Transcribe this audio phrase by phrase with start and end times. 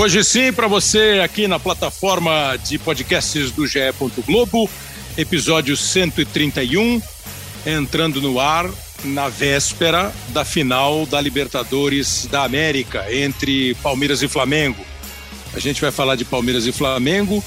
[0.00, 3.80] Hoje sim, para você aqui na plataforma de podcasts do GE.
[4.26, 4.66] Globo,
[5.14, 7.02] episódio 131,
[7.66, 8.66] entrando no ar
[9.04, 14.82] na véspera da final da Libertadores da América entre Palmeiras e Flamengo.
[15.52, 17.44] A gente vai falar de Palmeiras e Flamengo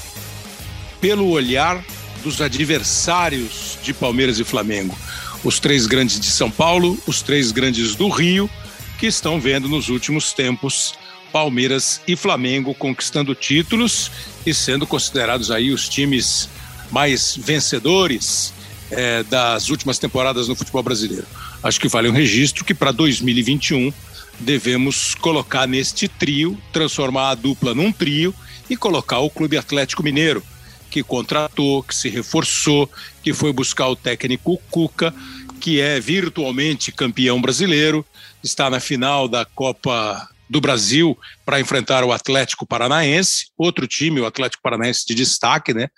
[1.00, 1.84] pelo olhar
[2.22, 4.96] dos adversários de Palmeiras e Flamengo.
[5.42, 8.48] Os três grandes de São Paulo, os três grandes do Rio,
[8.96, 10.94] que estão vendo nos últimos tempos
[11.34, 14.08] Palmeiras e Flamengo conquistando títulos
[14.46, 16.48] e sendo considerados aí os times
[16.92, 18.54] mais vencedores
[18.88, 21.26] é, das últimas temporadas no futebol brasileiro.
[21.60, 23.92] Acho que vale um registro que para 2021
[24.38, 28.32] devemos colocar neste trio, transformar a dupla num trio
[28.70, 30.40] e colocar o Clube Atlético Mineiro,
[30.88, 32.88] que contratou, que se reforçou,
[33.24, 35.12] que foi buscar o técnico Cuca,
[35.58, 38.06] que é virtualmente campeão brasileiro,
[38.40, 44.26] está na final da Copa do Brasil para enfrentar o Atlético Paranaense, outro time, o
[44.26, 45.88] Atlético Paranaense de destaque, né,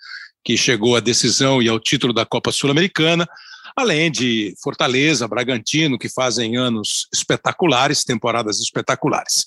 [0.43, 3.27] que chegou à decisão e ao título da Copa Sul-Americana,
[3.75, 9.45] além de Fortaleza, Bragantino, que fazem anos espetaculares, temporadas espetaculares.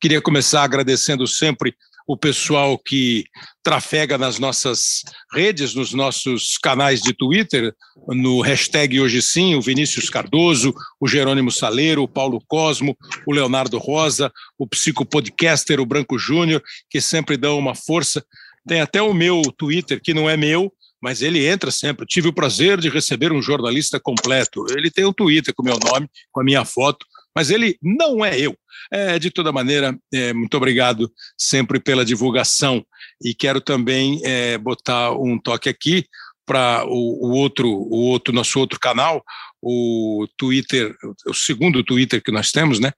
[0.00, 1.74] Queria começar agradecendo sempre
[2.10, 3.24] o pessoal que
[3.62, 7.72] trafega nas nossas redes, nos nossos canais de Twitter,
[8.08, 13.78] no hashtag Hoje Sim, o Vinícius Cardoso, o Jerônimo Saleiro, o Paulo Cosmo, o Leonardo
[13.78, 18.24] Rosa, o psicopodcaster, o Branco Júnior, que sempre dão uma força.
[18.66, 22.04] Tem até o meu Twitter, que não é meu, mas ele entra sempre.
[22.06, 24.66] Tive o prazer de receber um jornalista completo.
[24.76, 28.24] Ele tem um Twitter com o meu nome, com a minha foto, mas ele não
[28.24, 28.56] é eu.
[28.92, 32.84] É, de toda maneira, é, muito obrigado sempre pela divulgação
[33.22, 36.04] e quero também é, botar um toque aqui
[36.46, 39.22] para o, o, outro, o outro nosso outro canal,
[39.62, 40.96] o Twitter,
[41.26, 42.92] o segundo Twitter que nós temos, né?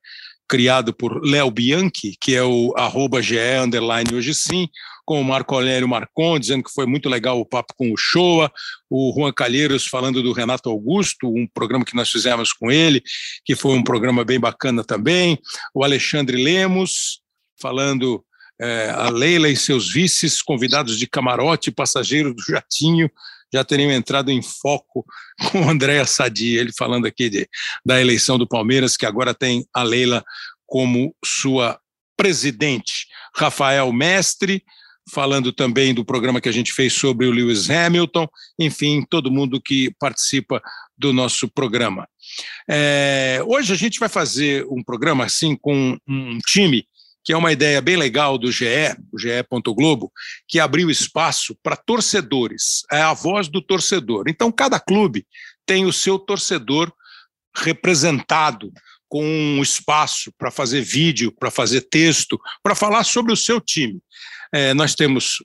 [0.49, 4.69] Criado por Léo Bianchi, que é o arroba GE underline hoje sim,
[5.04, 8.50] com o Marco Aurélio Marcon, dizendo que foi muito legal o papo com o Shoa,
[8.88, 13.02] o Juan Calheiros falando do Renato Augusto, um programa que nós fizemos com ele,
[13.44, 15.38] que foi um programa bem bacana também,
[15.74, 17.20] o Alexandre Lemos
[17.60, 18.24] falando
[18.60, 23.10] é, a Leila e seus vices, convidados de camarote, passageiro do jatinho,
[23.52, 25.04] já teriam entrado em foco
[25.50, 27.48] com o André Sadi, ele falando aqui de,
[27.84, 30.24] da eleição do Palmeiras, que agora tem a Leila
[30.66, 31.78] como sua
[32.16, 33.06] presidente.
[33.34, 34.64] Rafael Mestre,
[35.10, 38.26] falando também do programa que a gente fez sobre o Lewis Hamilton,
[38.58, 40.62] enfim, todo mundo que participa
[40.96, 42.08] do nosso programa.
[42.68, 46.86] É, hoje a gente vai fazer um programa assim com um time
[47.24, 48.66] que é uma ideia bem legal do GE,
[49.12, 49.28] o GE.
[49.76, 50.12] Globo,
[50.48, 54.24] que abriu espaço para torcedores, é a voz do torcedor.
[54.26, 55.24] Então, cada clube
[55.64, 56.92] tem o seu torcedor
[57.54, 58.72] representado
[59.08, 64.00] com um espaço para fazer vídeo, para fazer texto, para falar sobre o seu time.
[64.52, 65.42] É, nós temos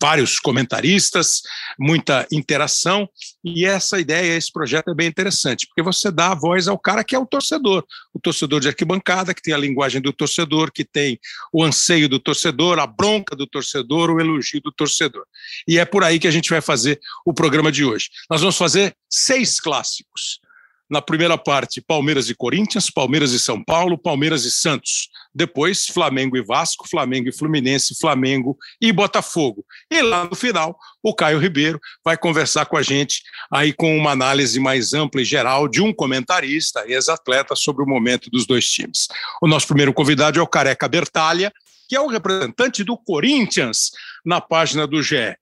[0.00, 1.42] vários comentaristas,
[1.78, 3.08] muita interação,
[3.44, 7.02] e essa ideia, esse projeto é bem interessante, porque você dá a voz ao cara
[7.02, 10.84] que é o torcedor, o torcedor de arquibancada, que tem a linguagem do torcedor, que
[10.84, 11.18] tem
[11.52, 15.26] o anseio do torcedor, a bronca do torcedor, o elogio do torcedor.
[15.66, 18.08] E é por aí que a gente vai fazer o programa de hoje.
[18.30, 20.43] Nós vamos fazer seis clássicos.
[20.88, 25.08] Na primeira parte, Palmeiras e Corinthians, Palmeiras e São Paulo, Palmeiras e Santos.
[25.34, 29.64] Depois, Flamengo e Vasco, Flamengo e Fluminense, Flamengo e Botafogo.
[29.90, 34.10] E lá no final, o Caio Ribeiro vai conversar com a gente aí com uma
[34.10, 38.68] análise mais ampla e geral de um comentarista e ex-atleta sobre o momento dos dois
[38.68, 39.08] times.
[39.40, 41.50] O nosso primeiro convidado é o Careca Bertalha,
[41.88, 43.90] que é o representante do Corinthians
[44.24, 45.36] na página do GE.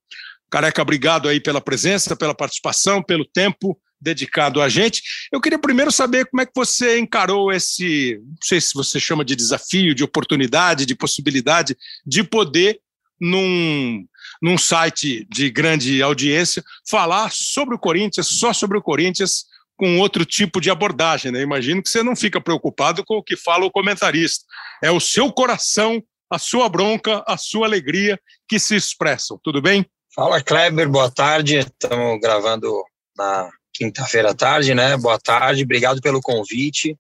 [0.48, 5.00] Careca, obrigado aí pela presença, pela participação, pelo tempo dedicado a gente.
[5.32, 9.24] Eu queria primeiro saber como é que você encarou esse, não sei se você chama
[9.24, 12.80] de desafio, de oportunidade, de possibilidade de poder,
[13.20, 14.04] num,
[14.42, 19.44] num site de grande audiência, falar sobre o Corinthians, só sobre o Corinthians,
[19.76, 21.30] com outro tipo de abordagem.
[21.30, 21.40] Né?
[21.40, 24.44] Imagino que você não fica preocupado com o que fala o comentarista.
[24.82, 28.18] É o seu coração, a sua bronca, a sua alegria
[28.48, 29.38] que se expressam.
[29.42, 29.86] Tudo bem?
[30.14, 31.58] Fala, Kleber, boa tarde.
[31.58, 32.82] Estamos gravando
[33.16, 34.96] na quinta-feira à tarde, né?
[34.96, 36.96] Boa tarde, obrigado pelo convite.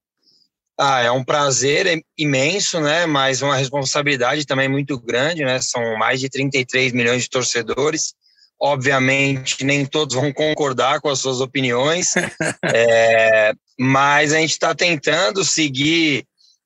[0.78, 3.06] Ah, é um prazer imenso, né?
[3.06, 5.60] Mas uma responsabilidade também muito grande, né?
[5.60, 8.14] São mais de 33 milhões de torcedores.
[8.60, 12.14] Obviamente, nem todos vão concordar com as suas opiniões,
[12.74, 16.24] é, mas a gente está tentando seguir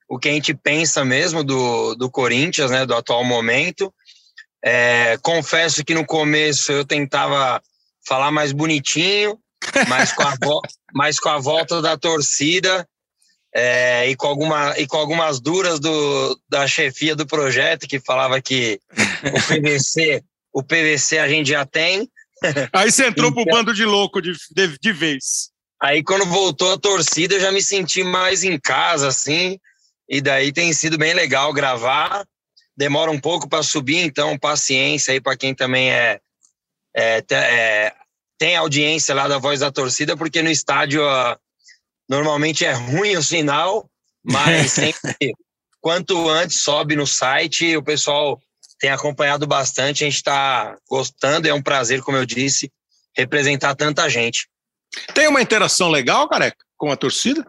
[0.09, 2.87] o que a gente pensa mesmo do, do Corinthians, né?
[2.87, 3.93] Do atual momento.
[4.65, 7.61] É, confesso que no começo eu tentava
[8.07, 9.39] falar mais bonitinho,
[9.89, 10.35] mas com a,
[10.95, 12.87] mas com a volta da torcida,
[13.55, 18.41] é, e, com alguma, e com algumas duras do, da chefia do projeto, que falava
[18.41, 18.79] que
[19.25, 20.23] o PVC,
[20.53, 22.07] o PVC a gente já tem.
[22.73, 25.51] Aí você entrou então, pro bando de louco de, de, de vez.
[25.83, 29.59] Aí quando voltou a torcida, eu já me senti mais em casa, assim,
[30.09, 32.27] e daí tem sido bem legal gravar.
[32.77, 36.21] Demora um pouco para subir, então paciência aí para quem também é,
[36.95, 37.95] é, é,
[38.39, 41.03] tem audiência lá da voz da torcida, porque no estádio
[42.09, 43.89] normalmente é ruim o sinal,
[44.25, 45.35] mas sempre,
[45.81, 48.41] quanto antes sobe no site, o pessoal
[48.79, 52.71] tem acompanhado bastante, a gente está gostando, é um prazer, como eu disse,
[53.17, 54.49] representar tanta gente.
[55.15, 57.47] Tem uma interação legal, careca, com a torcida?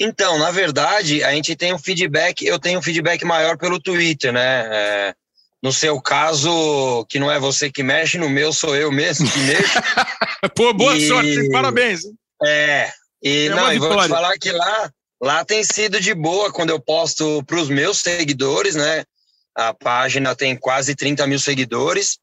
[0.00, 4.32] Então, na verdade, a gente tem um feedback, eu tenho um feedback maior pelo Twitter,
[4.32, 4.68] né?
[4.70, 5.14] É,
[5.62, 9.38] no seu caso, que não é você que mexe, no meu sou eu mesmo que
[9.40, 9.78] mexo.
[10.54, 12.02] Pô, boa e, sorte, parabéns.
[12.44, 12.90] É,
[13.22, 14.90] e é não, e vou te falar que lá,
[15.20, 19.04] lá tem sido de boa quando eu posto para os meus seguidores, né?
[19.56, 22.18] A página tem quase 30 mil seguidores,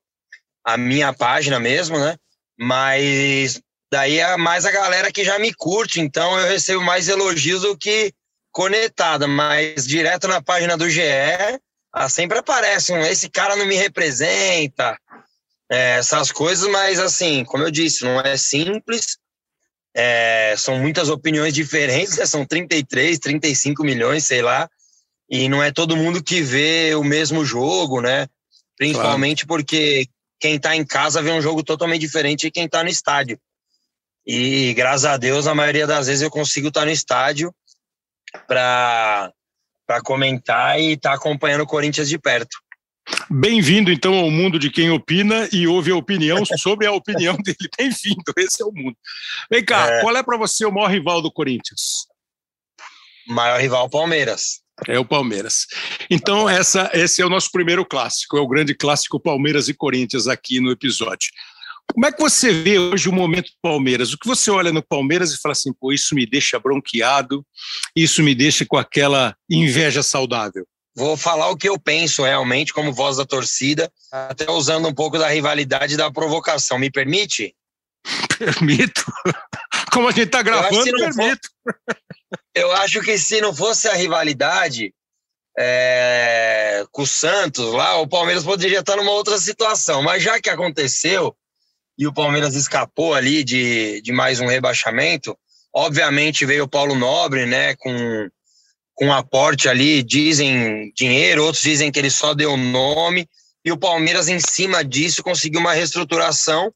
[0.64, 2.16] a minha página mesmo, né?
[2.58, 3.60] Mas
[3.92, 7.78] daí é mais a galera que já me curte, então eu recebo mais elogios do
[7.78, 8.14] que
[8.54, 11.02] conectada, mas direto na página do GE,
[11.96, 15.00] ah, sempre aparece um, esse cara não me representa,
[15.72, 19.18] é, essas coisas, mas assim, como eu disse, não é simples,
[19.96, 22.26] é, são muitas opiniões diferentes, né?
[22.26, 24.70] são 33, 35 milhões, sei lá,
[25.30, 28.28] e não é todo mundo que vê o mesmo jogo, né?
[28.78, 29.64] Principalmente claro.
[29.64, 30.06] porque
[30.38, 33.40] quem está em casa vê um jogo totalmente diferente de quem está no estádio.
[34.28, 37.56] E graças a Deus, a maioria das vezes eu consigo estar tá no estádio
[38.48, 39.32] para
[40.04, 42.58] comentar e estar tá acompanhando o Corinthians de perto.
[43.30, 47.70] Bem-vindo, então, ao mundo de quem opina e ouve a opinião sobre a opinião dele.
[47.78, 48.98] Bem-vindo, esse é o mundo.
[49.50, 50.02] Vem cá, é...
[50.02, 52.08] qual é para você o maior rival do Corinthians?
[53.28, 54.62] Maior rival, Palmeiras.
[54.88, 55.68] É o Palmeiras.
[56.10, 60.28] Então, essa, esse é o nosso primeiro clássico, é o grande clássico Palmeiras e Corinthians
[60.28, 61.30] aqui no episódio.
[61.94, 64.12] Como é que você vê hoje o momento do Palmeiras?
[64.12, 67.46] O que você olha no Palmeiras e fala assim, pô, isso me deixa bronqueado,
[67.96, 70.68] isso me deixa com aquela inveja saudável?
[70.96, 75.18] Vou falar o que eu penso realmente como voz da torcida, até usando um pouco
[75.18, 76.80] da rivalidade e da provocação.
[76.80, 77.54] Me permite?
[78.38, 79.06] Permito.
[79.92, 81.50] Como a gente está gravando, eu permito.
[81.64, 81.76] For...
[82.54, 84.94] eu acho que se não fosse a rivalidade
[85.58, 86.86] é...
[86.92, 90.02] com o Santos lá, o Palmeiras poderia estar numa outra situação.
[90.02, 91.36] Mas já que aconteceu
[91.98, 95.38] e o Palmeiras escapou ali de, de mais um rebaixamento,
[95.74, 98.30] obviamente veio o Paulo Nobre, né, com
[98.98, 103.28] com aporte ali, dizem dinheiro, outros dizem que ele só deu nome,
[103.66, 106.72] e o Palmeiras, em cima disso, conseguiu uma reestruturação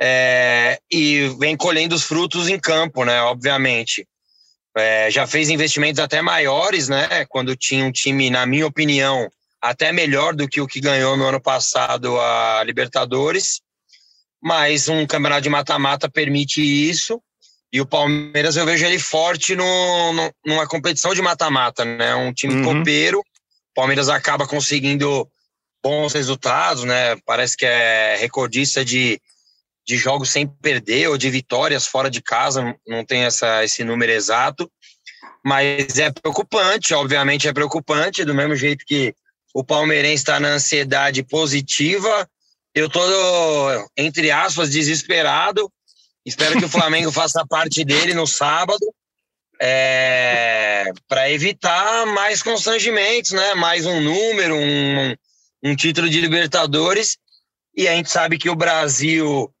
[0.00, 3.20] é, e vem colhendo os frutos em campo, né?
[3.22, 4.06] Obviamente.
[4.76, 7.24] É, já fez investimentos até maiores, né?
[7.28, 9.28] Quando tinha um time, na minha opinião,
[9.60, 13.60] até melhor do que o que ganhou no ano passado a Libertadores.
[14.44, 17.18] Mas um campeonato de mata-mata permite isso.
[17.72, 22.14] E o Palmeiras eu vejo ele forte no, no numa competição de mata-mata, né?
[22.14, 22.78] Um time uhum.
[22.78, 23.20] copeiro.
[23.20, 25.26] O Palmeiras acaba conseguindo
[25.82, 27.16] bons resultados, né?
[27.24, 29.18] Parece que é recordista de,
[29.86, 34.12] de jogos sem perder ou de vitórias fora de casa, não tem essa, esse número
[34.12, 34.70] exato.
[35.44, 39.14] Mas é preocupante, obviamente é preocupante, do mesmo jeito que
[39.54, 42.28] o palmeirense está na ansiedade positiva.
[42.74, 43.00] Eu tô,
[43.96, 45.70] entre aspas, desesperado
[46.24, 48.84] Espero que o Flamengo faça parte dele no sábado,
[49.60, 53.54] é, para evitar mais constrangimentos, né?
[53.54, 55.14] Mais um número, um,
[55.62, 57.18] um título de Libertadores.
[57.76, 59.52] E a gente sabe que o Brasil,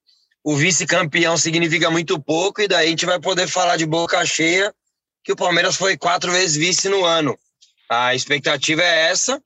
[0.42, 4.72] o vice-campeão, significa muito pouco, e daí a gente vai poder falar de boca cheia
[5.22, 7.38] que o Palmeiras foi quatro vezes vice no ano.
[7.90, 9.40] A expectativa é essa,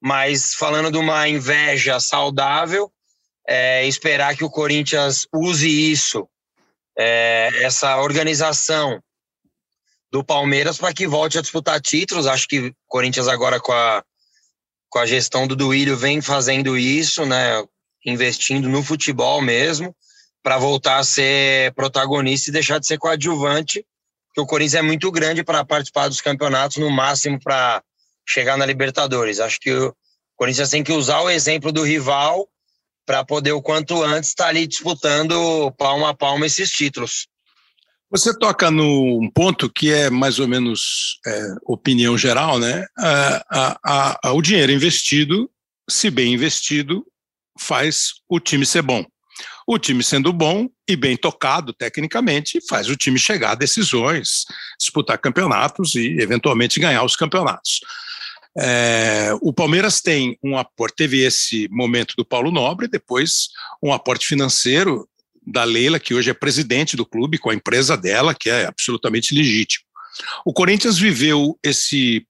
[0.00, 2.90] mas falando de uma inveja saudável,
[3.46, 6.28] é esperar que o Corinthians use isso
[6.96, 9.00] é, essa organização
[10.10, 12.26] do Palmeiras para que volte a disputar títulos.
[12.26, 14.02] Acho que o Corinthians agora com a,
[14.88, 17.64] com a gestão do Duílio vem fazendo isso, né?
[18.06, 19.94] Investindo no futebol mesmo,
[20.42, 23.84] para voltar a ser protagonista e deixar de ser coadjuvante,
[24.28, 27.82] porque o Corinthians é muito grande para participar dos campeonatos, no máximo para
[28.28, 29.40] chegar na Libertadores.
[29.40, 29.94] Acho que o
[30.36, 32.46] Corinthians tem que usar o exemplo do rival
[33.06, 37.26] para poder o quanto antes estar tá ali disputando palmo a palmo esses títulos.
[38.10, 42.86] Você toca num ponto que é mais ou menos é, opinião geral, né?
[42.96, 45.50] A, a, a, o dinheiro investido,
[45.90, 47.04] se bem investido,
[47.58, 49.04] faz o time ser bom.
[49.66, 54.44] O time sendo bom e bem tocado tecnicamente faz o time chegar a decisões,
[54.78, 57.80] disputar campeonatos e eventualmente ganhar os campeonatos.
[58.56, 63.48] É, o Palmeiras tem um aporte, teve esse momento do Paulo Nobre, depois
[63.82, 65.08] um aporte financeiro
[65.46, 69.34] da Leila, que hoje é presidente do clube, com a empresa dela, que é absolutamente
[69.34, 69.84] legítimo.
[70.44, 72.26] O Corinthians viveu esse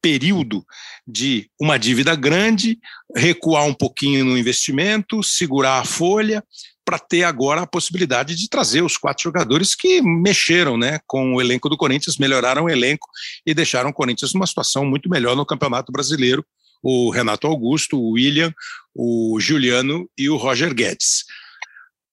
[0.00, 0.64] período
[1.06, 2.78] de uma dívida grande,
[3.14, 6.42] recuar um pouquinho no investimento, segurar a folha,
[6.86, 11.40] para ter agora a possibilidade de trazer os quatro jogadores que mexeram né, com o
[11.40, 13.08] elenco do Corinthians, melhoraram o elenco
[13.44, 16.46] e deixaram o Corinthians numa situação muito melhor no Campeonato Brasileiro.
[16.80, 18.54] O Renato Augusto, o William,
[18.94, 21.24] o Juliano e o Roger Guedes.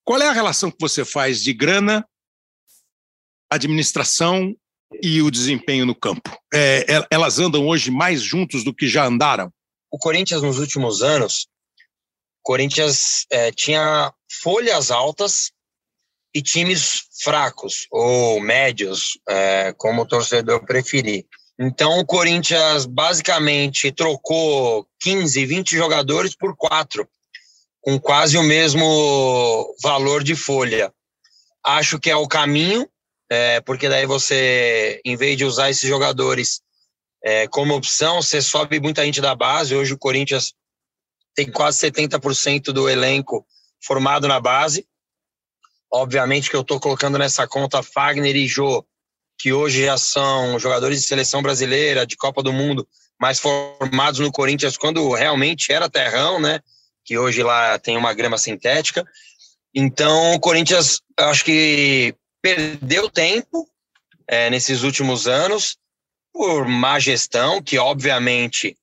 [0.03, 2.03] Qual é a relação que você faz de grana,
[3.51, 4.55] administração
[5.03, 6.35] e o desempenho no campo?
[6.51, 9.53] É, é, elas andam hoje mais juntos do que já andaram?
[9.91, 11.47] O Corinthians, nos últimos anos,
[12.43, 15.51] Corinthians é, tinha folhas altas
[16.35, 21.25] e times fracos ou médios, é, como o torcedor preferir.
[21.57, 27.07] Então, o Corinthians basicamente trocou 15, 20 jogadores por quatro
[27.83, 30.91] com quase o mesmo valor de folha.
[31.63, 32.89] Acho que é o caminho,
[33.29, 36.61] é, porque daí você, em vez de usar esses jogadores
[37.23, 39.75] é, como opção, você sobe muita gente da base.
[39.75, 40.53] Hoje o Corinthians
[41.35, 43.45] tem quase 70% do elenco
[43.81, 44.85] formado na base.
[45.91, 48.85] Obviamente que eu estou colocando nessa conta Fagner e Jô,
[49.37, 52.87] que hoje já são jogadores de seleção brasileira, de Copa do Mundo,
[53.19, 56.59] mas formados no Corinthians quando realmente era terrão, né?
[57.03, 59.05] que hoje lá tem uma grama sintética.
[59.73, 63.67] Então, o Corinthians, acho que perdeu tempo
[64.27, 65.77] é, nesses últimos anos
[66.31, 68.75] por má gestão, que obviamente,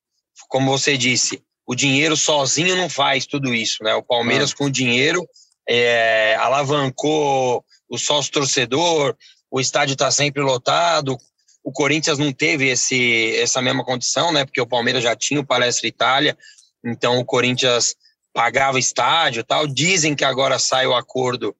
[0.49, 3.95] como você disse, o dinheiro sozinho não faz tudo isso, né?
[3.95, 4.57] O Palmeiras ah.
[4.57, 5.25] com o dinheiro
[5.69, 9.17] é, alavancou o sócio torcedor,
[9.49, 11.17] o estádio está sempre lotado.
[11.63, 14.45] O Corinthians não teve esse, essa mesma condição, né?
[14.45, 16.37] Porque o Palmeiras já tinha o Palestra Itália,
[16.85, 17.95] então o Corinthians
[18.35, 19.69] pagava estádio tal.
[19.69, 21.55] Dizem que agora sai o acordo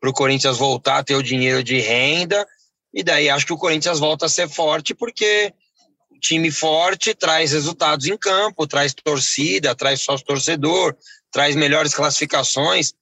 [0.00, 2.46] para o Corinthians voltar a ter o dinheiro de renda,
[2.94, 5.52] e daí acho que o Corinthians volta a ser forte, porque
[6.20, 10.96] time forte traz resultados em campo, traz torcida, traz sócio torcedor,
[11.32, 12.92] traz melhores classificações.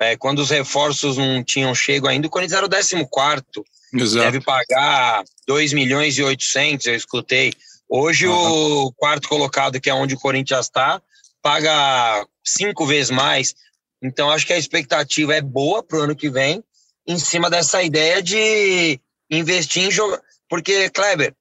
[0.00, 3.62] É, quando os reforços não tinham chego ainda, o Corinthians era o 14.
[3.92, 4.24] Exato.
[4.24, 7.52] Deve pagar 2 milhões e 800, eu escutei.
[7.88, 8.84] Hoje uhum.
[8.84, 11.02] o quarto colocado, que é onde o Corinthians está,
[11.42, 13.54] paga cinco vezes mais.
[14.02, 16.62] Então, acho que a expectativa é boa para o ano que vem,
[17.06, 18.98] em cima dessa ideia de
[19.28, 20.18] investir em jogo.
[20.48, 21.34] Porque, Kleber,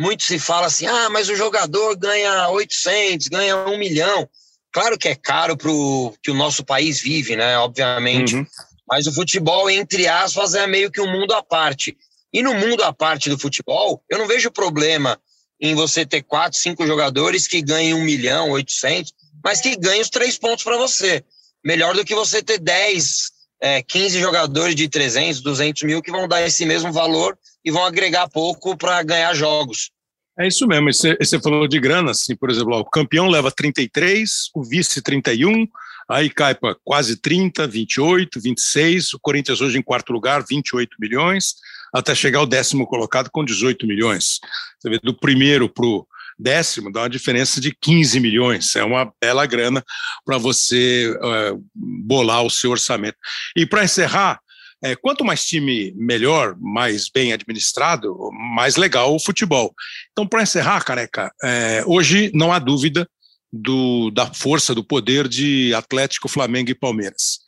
[0.00, 4.28] muito se fala assim: ah, mas o jogador ganha 800, ganha um milhão.
[4.72, 7.58] Claro que é caro para o que o nosso país vive, né?
[7.58, 8.34] Obviamente.
[8.34, 8.46] Uhum.
[8.88, 11.96] Mas o futebol, entre aspas, é meio que um mundo à parte.
[12.32, 15.20] E no mundo à parte do futebol, eu não vejo problema
[15.60, 19.12] em você ter quatro, cinco jogadores que ganhem um milhão, oitocentos,
[19.44, 21.22] mas que ganhe os três pontos para você.
[21.64, 23.30] Melhor do que você ter 10,
[23.60, 27.84] é, 15 jogadores de 300, 200 mil que vão dar esse mesmo valor e vão
[27.84, 29.90] agregar pouco para ganhar jogos.
[30.38, 30.92] É isso mesmo.
[30.92, 35.02] Você, você falou de grana, assim, por exemplo, ó, o campeão leva 33, o vice
[35.02, 35.66] 31,
[36.08, 39.14] aí cai para quase 30, 28, 26.
[39.14, 41.54] O Corinthians hoje em quarto lugar, 28 milhões,
[41.92, 44.38] até chegar ao décimo colocado com 18 milhões.
[44.78, 46.06] Você vê, do primeiro para o
[46.38, 48.74] décimo dá uma diferença de 15 milhões.
[48.74, 49.84] É uma bela grana
[50.24, 53.18] para você uh, bolar o seu orçamento.
[53.54, 54.40] E para encerrar,
[54.82, 59.74] é, quanto mais time melhor, mais bem administrado, mais legal o futebol.
[60.12, 63.08] Então, para encerrar, careca, é, hoje não há dúvida
[63.52, 67.40] do, da força, do poder de Atlético, Flamengo e Palmeiras.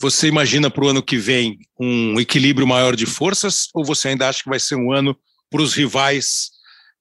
[0.00, 4.28] Você imagina para o ano que vem um equilíbrio maior de forças ou você ainda
[4.28, 5.16] acha que vai ser um ano
[5.50, 6.50] para os rivais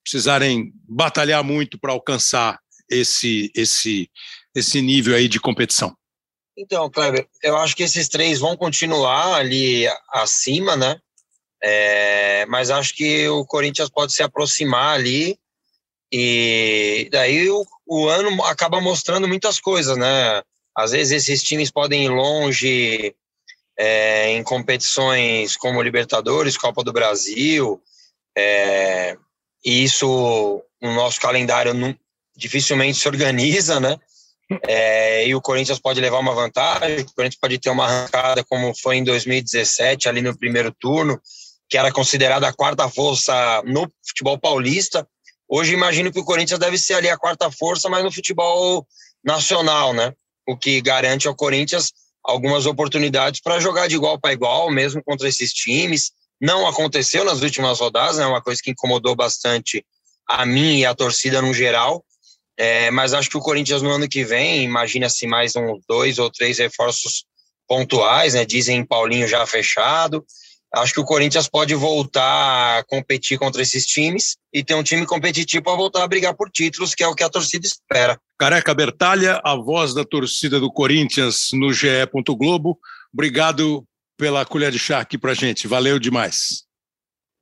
[0.03, 4.09] precisarem batalhar muito para alcançar esse, esse,
[4.55, 5.95] esse nível aí de competição?
[6.55, 10.99] Então, Kleber, eu acho que esses três vão continuar ali acima, né?
[11.61, 15.39] É, mas acho que o Corinthians pode se aproximar ali
[16.11, 20.43] e daí o, o ano acaba mostrando muitas coisas, né?
[20.75, 23.15] Às vezes esses times podem ir longe
[23.77, 27.81] é, em competições como Libertadores, Copa do Brasil,
[28.37, 29.17] é,
[29.65, 31.97] e isso o nosso calendário não,
[32.35, 33.97] dificilmente se organiza, né?
[34.67, 38.73] É, e o Corinthians pode levar uma vantagem, o Corinthians pode ter uma arrancada como
[38.75, 41.19] foi em 2017, ali no primeiro turno,
[41.69, 45.07] que era considerada a quarta força no futebol paulista.
[45.47, 48.85] Hoje imagino que o Corinthians deve ser ali a quarta força, mas no futebol
[49.23, 50.13] nacional, né?
[50.47, 55.27] O que garante ao Corinthians algumas oportunidades para jogar de igual para igual, mesmo contra
[55.27, 56.11] esses times.
[56.39, 58.25] Não aconteceu nas últimas rodadas, é né?
[58.25, 59.85] uma coisa que incomodou bastante
[60.27, 62.03] a mim e a torcida no geral.
[62.57, 66.29] É, mas acho que o Corinthians no ano que vem, imagina-se mais uns dois ou
[66.29, 67.25] três reforços
[67.67, 68.45] pontuais, né?
[68.45, 70.23] Dizem Paulinho já fechado.
[70.75, 75.05] Acho que o Corinthians pode voltar a competir contra esses times e ter um time
[75.05, 78.19] competitivo para voltar a brigar por títulos, que é o que a torcida espera.
[78.39, 81.87] Careca Bertalha, a voz da torcida do Corinthians no GE.
[82.35, 82.79] Globo.
[83.13, 83.85] Obrigado
[84.17, 85.67] pela colher de chá aqui para gente.
[85.67, 86.63] Valeu demais.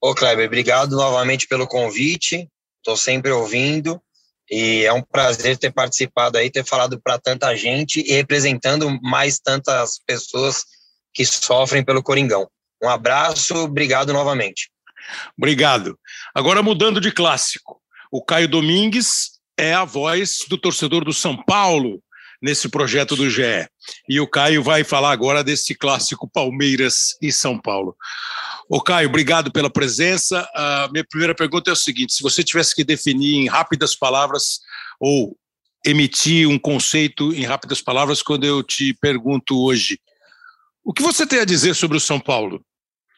[0.01, 2.50] Ô, Kleber, obrigado novamente pelo convite.
[2.80, 4.01] Estou sempre ouvindo.
[4.51, 9.39] E é um prazer ter participado aí, ter falado para tanta gente e representando mais
[9.39, 10.65] tantas pessoas
[11.13, 12.50] que sofrem pelo Coringão.
[12.84, 14.70] Um abraço, obrigado novamente.
[15.38, 15.98] Obrigado.
[16.36, 17.81] Agora mudando de clássico.
[18.12, 22.01] O Caio Domingues é a voz do torcedor do São Paulo
[22.41, 23.67] nesse projeto do GE.
[24.10, 27.95] E o Caio vai falar agora desse clássico Palmeiras e São Paulo.
[28.69, 30.48] Ô Caio, obrigado pela presença.
[30.55, 34.60] A minha primeira pergunta é o seguinte: se você tivesse que definir em rápidas palavras
[35.00, 35.38] ou
[35.86, 40.00] emitir um conceito em rápidas palavras, quando eu te pergunto hoje,
[40.83, 42.63] o que você tem a dizer sobre o São Paulo?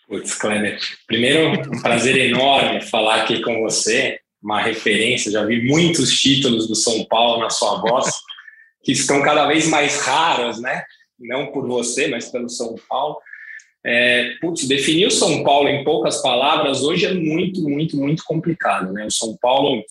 [0.08, 6.12] Putz, Kleber, primeiro, um prazer enorme falar aqui com você, uma referência, já vi muitos
[6.20, 8.12] títulos do São Paulo na sua voz,
[8.84, 10.84] que estão cada vez mais raros, né?
[11.20, 13.18] Não por você, mas pelo São Paulo.
[13.86, 18.92] É, putz, definir o São Paulo em poucas palavras hoje é muito, muito, muito complicado,
[18.94, 19.06] né?
[19.06, 19.84] O São Paulo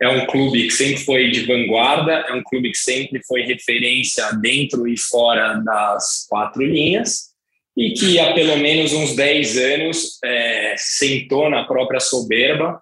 [0.00, 4.30] é um clube que sempre foi de vanguarda, é um clube que sempre foi referência
[4.32, 7.34] dentro e fora das quatro linhas,
[7.76, 12.80] e que há pelo menos uns 10 anos é, sentou na própria soberba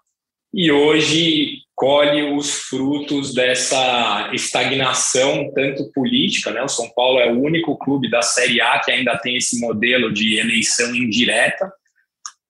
[0.52, 6.62] e hoje colhe os frutos dessa estagnação, tanto política, né?
[6.62, 10.13] O São Paulo é o único clube da Série A que ainda tem esse modelo
[10.13, 11.73] de eleição indireta,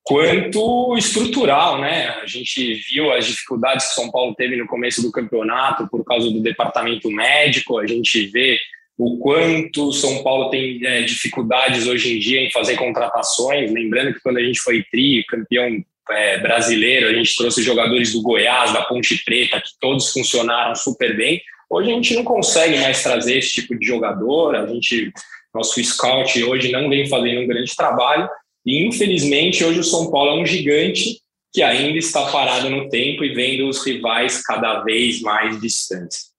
[0.03, 2.09] quanto estrutural, né?
[2.21, 6.03] A gente viu as dificuldades que o São Paulo teve no começo do campeonato por
[6.03, 8.59] causa do departamento médico, a gente vê
[8.97, 13.71] o quanto o São Paulo tem é, dificuldades hoje em dia em fazer contratações.
[13.71, 18.21] Lembrando que quando a gente foi tri, campeão é, brasileiro, a gente trouxe jogadores do
[18.21, 21.41] Goiás, da Ponte Preta, que todos funcionaram super bem.
[21.69, 24.55] Hoje a gente não consegue mais trazer esse tipo de jogador.
[24.55, 25.11] A gente,
[25.53, 28.29] nosso scout hoje não vem fazendo um grande trabalho.
[28.65, 31.19] E infelizmente hoje o São Paulo é um gigante
[31.53, 36.33] que ainda está parado no tempo e vendo os rivais cada vez mais distantes.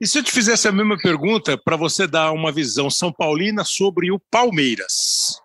[0.00, 3.64] E se eu te fizesse a mesma pergunta para você dar uma visão São Paulina
[3.64, 5.40] sobre o Palmeiras?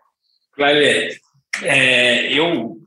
[0.58, 1.20] Vai ver.
[1.64, 2.78] É, eu,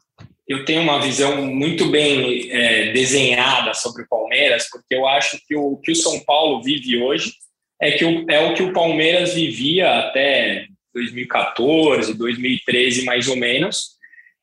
[0.48, 5.54] eu tenho uma visão muito bem é, desenhada sobre o Palmeiras, porque eu acho que
[5.54, 7.32] o que o São Paulo vive hoje
[7.80, 13.92] é, que o, é o que o Palmeiras vivia até 2014, 2013, mais ou menos,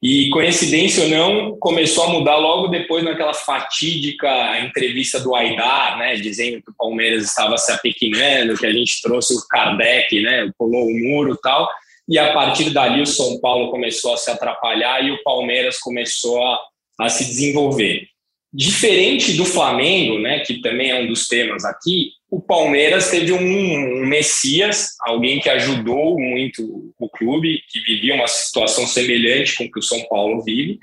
[0.02, 6.16] e, coincidência ou não, começou a mudar logo depois naquela fatídica entrevista do Aidar, né,
[6.16, 10.86] dizendo que o Palmeiras estava se apequenando, que a gente trouxe o Kardec, né, pulou
[10.86, 11.70] o muro tal.
[12.10, 16.42] E a partir dali o São Paulo começou a se atrapalhar e o Palmeiras começou
[16.44, 16.60] a,
[17.02, 18.08] a se desenvolver.
[18.52, 23.38] Diferente do Flamengo, né, que também é um dos temas aqui, o Palmeiras teve um,
[23.40, 29.78] um, Messias, alguém que ajudou muito o clube, que vivia uma situação semelhante com que
[29.78, 30.80] o São Paulo vive,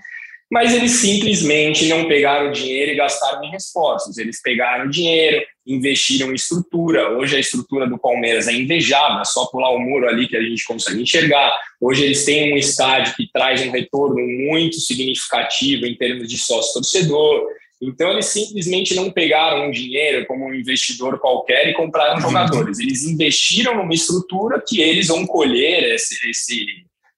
[0.50, 4.16] mas eles simplesmente não pegaram o dinheiro e gastaram em reforços.
[4.16, 7.10] Eles pegaram o dinheiro, investiram em estrutura.
[7.18, 10.42] Hoje a estrutura do Palmeiras é invejável, é só pular o muro ali que a
[10.42, 11.58] gente consegue enxergar.
[11.80, 17.46] Hoje eles têm um estádio que traz um retorno muito significativo em termos de sócio-torcedor.
[17.82, 22.78] Então, eles simplesmente não pegaram um dinheiro como um investidor qualquer e compraram jogadores.
[22.78, 26.64] Eles investiram numa estrutura que eles vão colher esse, esse,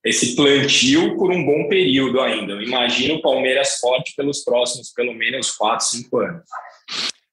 [0.05, 2.53] esse plantio por um bom período ainda.
[2.53, 6.43] Eu imagino o Palmeiras forte pelos próximos, pelo menos, quatro, cinco anos.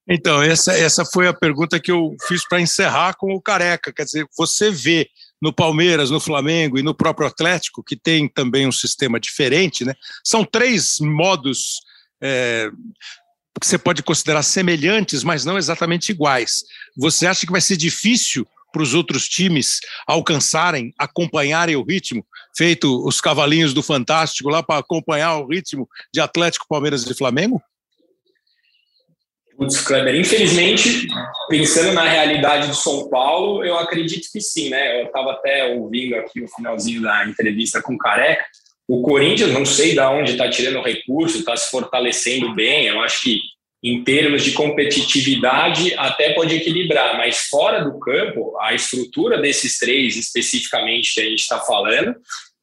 [0.08, 3.92] Então, essa, essa foi a pergunta que eu fiz para encerrar com o Careca.
[3.92, 5.08] Quer dizer, você vê
[5.42, 9.94] no Palmeiras, no Flamengo e no próprio Atlético, que tem também um sistema diferente, né?
[10.24, 11.80] São três modos
[12.22, 12.70] é,
[13.60, 16.62] que você pode considerar semelhantes, mas não exatamente iguais.
[16.96, 22.24] Você acha que vai ser difícil para os outros times alcançarem, acompanharem o ritmo,
[22.56, 27.62] feito os cavalinhos do Fantástico lá para acompanhar o ritmo de Atlético, Palmeiras e Flamengo?
[29.56, 31.08] Putz, Kleber, infelizmente,
[31.48, 35.00] pensando na realidade do São Paulo, eu acredito que sim, né?
[35.00, 38.44] Eu estava até ouvindo aqui o finalzinho da entrevista com o Careca,
[38.86, 42.86] o Corinthians, não sei de onde está tirando recurso, está se fortalecendo bem.
[42.86, 43.40] Eu acho que
[43.82, 50.16] em termos de competitividade, até pode equilibrar, mas fora do campo, a estrutura desses três
[50.16, 52.14] especificamente que a gente está falando,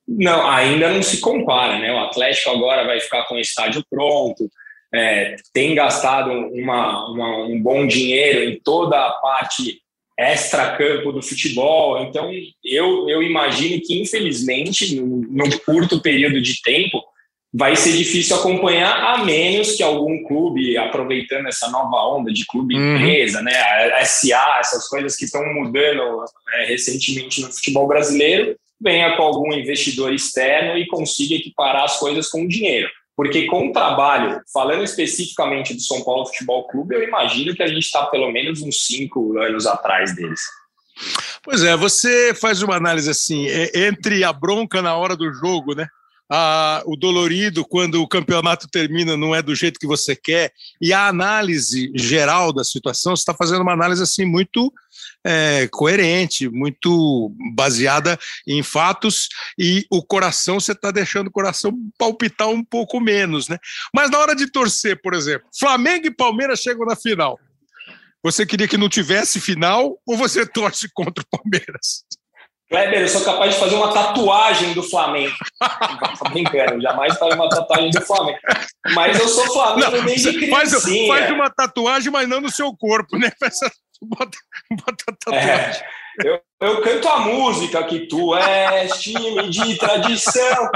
[0.07, 1.93] não, ainda não se compara, né?
[1.93, 4.49] O Atlético agora vai ficar com o estádio pronto,
[4.93, 9.81] é, tem gastado uma, uma, um bom dinheiro em toda a parte
[10.17, 12.03] extra-campo do futebol.
[12.03, 12.31] Então,
[12.63, 17.03] eu, eu imagino que, infelizmente, no, no curto período de tempo,
[17.53, 22.75] vai ser difícil acompanhar, a menos que algum clube, aproveitando essa nova onda de clube
[22.75, 22.95] uhum.
[22.95, 23.55] empresa, né,
[23.93, 29.53] a SA, essas coisas que estão mudando é, recentemente no futebol brasileiro, venha com algum
[29.53, 32.89] investidor externo e consiga equiparar as coisas com o dinheiro.
[33.15, 37.67] Porque com o trabalho, falando especificamente do São Paulo Futebol Clube, eu imagino que a
[37.67, 40.41] gente está pelo menos uns cinco anos atrás deles.
[41.43, 45.75] Pois é, você faz uma análise assim, é, entre a bronca na hora do jogo,
[45.75, 45.87] né?
[46.85, 51.07] O dolorido quando o campeonato termina não é do jeito que você quer, e a
[51.07, 54.73] análise geral da situação, você está fazendo uma análise assim muito
[55.23, 62.49] é, coerente, muito baseada em fatos, e o coração, você está deixando o coração palpitar
[62.49, 63.57] um pouco menos, né?
[63.93, 67.39] Mas na hora de torcer, por exemplo, Flamengo e Palmeiras chegam na final.
[68.23, 72.05] Você queria que não tivesse final ou você torce contra o Palmeiras?
[72.73, 75.35] Kleber, eu sou capaz de fazer uma tatuagem do Flamengo.
[76.17, 78.39] Tô brincando, jamais faria uma tatuagem do Flamengo.
[78.95, 81.07] Mas eu sou Flamengo não, desde criancinha.
[81.07, 83.31] Faz, faz uma tatuagem, mas não no seu corpo, né?
[84.01, 84.37] Bota,
[84.71, 85.83] bota tatuagem.
[86.19, 90.71] É, eu, eu canto a música que tu és time de tradição.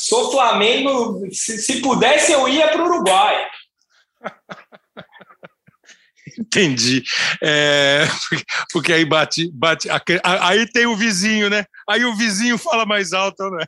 [0.00, 3.46] Sou Flamengo, se, se pudesse eu ia para o Uruguai.
[6.38, 7.02] Entendi.
[7.42, 8.04] É,
[8.72, 9.88] porque aí bate, bate.
[10.22, 11.64] Aí tem o vizinho, né?
[11.88, 13.64] Aí o vizinho fala mais alto, né?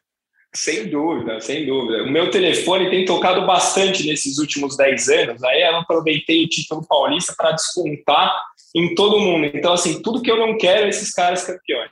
[0.54, 2.04] Sem dúvida, sem dúvida.
[2.04, 5.44] O meu telefone tem tocado bastante nesses últimos 10 anos.
[5.44, 8.34] Aí eu aproveitei o título paulista para descontar
[8.74, 9.46] em todo mundo.
[9.46, 11.90] Então, assim, tudo que eu não quero é esses caras campeões.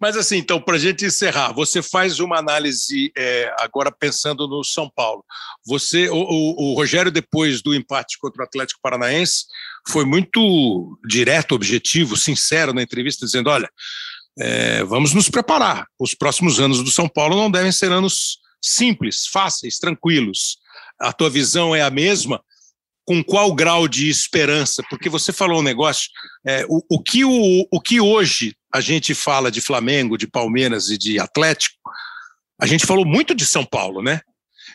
[0.00, 4.64] Mas assim, então, para a gente encerrar, você faz uma análise é, agora pensando no
[4.64, 5.22] São Paulo.
[5.66, 9.44] Você, o, o, o, Rogério, depois do empate contra o Atlético Paranaense,
[9.86, 13.68] foi muito direto, objetivo, sincero na entrevista, dizendo: olha,
[14.38, 15.86] é, vamos nos preparar.
[15.98, 20.58] Os próximos anos do São Paulo não devem ser anos simples, fáceis, tranquilos.
[20.98, 22.42] A tua visão é a mesma?
[23.10, 24.84] Com qual grau de esperança?
[24.88, 26.08] Porque você falou um negócio,
[26.46, 30.90] é, o, o, que o, o que hoje a gente fala de Flamengo, de Palmeiras
[30.90, 31.74] e de Atlético,
[32.62, 34.20] a gente falou muito de São Paulo, né?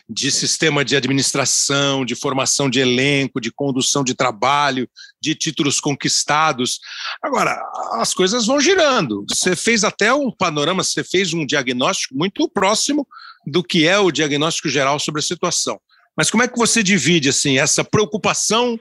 [0.06, 4.86] De sistema de administração, de formação de elenco, de condução de trabalho,
[5.18, 6.78] de títulos conquistados.
[7.22, 7.58] Agora,
[7.92, 9.24] as coisas vão girando.
[9.30, 13.08] Você fez até um panorama, você fez um diagnóstico muito próximo
[13.46, 15.80] do que é o diagnóstico geral sobre a situação.
[16.16, 18.78] Mas como é que você divide assim essa preocupação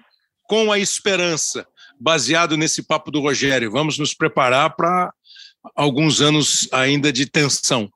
[0.47, 1.67] com a esperança,
[1.99, 3.71] baseado nesse papo do Rogério?
[3.71, 5.11] Vamos nos preparar para
[5.75, 7.89] alguns anos ainda de tensão.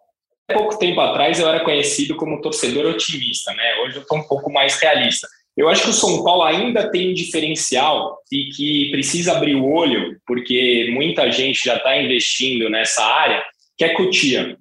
[0.52, 3.76] Pouco tempo atrás eu era conhecido como torcedor otimista, né?
[3.84, 5.28] Hoje eu estou um pouco mais realista.
[5.56, 9.70] Eu acho que o São Paulo ainda tem um diferencial e que precisa abrir o
[9.70, 13.44] olho, porque muita gente já está investindo nessa área,
[13.78, 14.58] que é Cotia.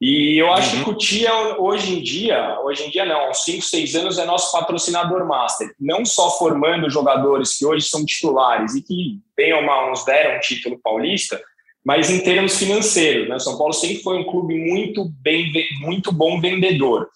[0.00, 0.84] E eu acho uhum.
[0.84, 4.18] que o Tia, hoje em dia, hoje em dia não, há uns 5, 6 anos
[4.18, 5.74] é nosso patrocinador master.
[5.78, 10.36] Não só formando jogadores que hoje são titulares e que, bem ou mal, nos deram
[10.36, 11.40] um título paulista,
[11.84, 13.28] mas em termos financeiros.
[13.28, 13.38] Né?
[13.40, 17.08] São Paulo sempre foi um clube muito, bem, muito bom vendedor.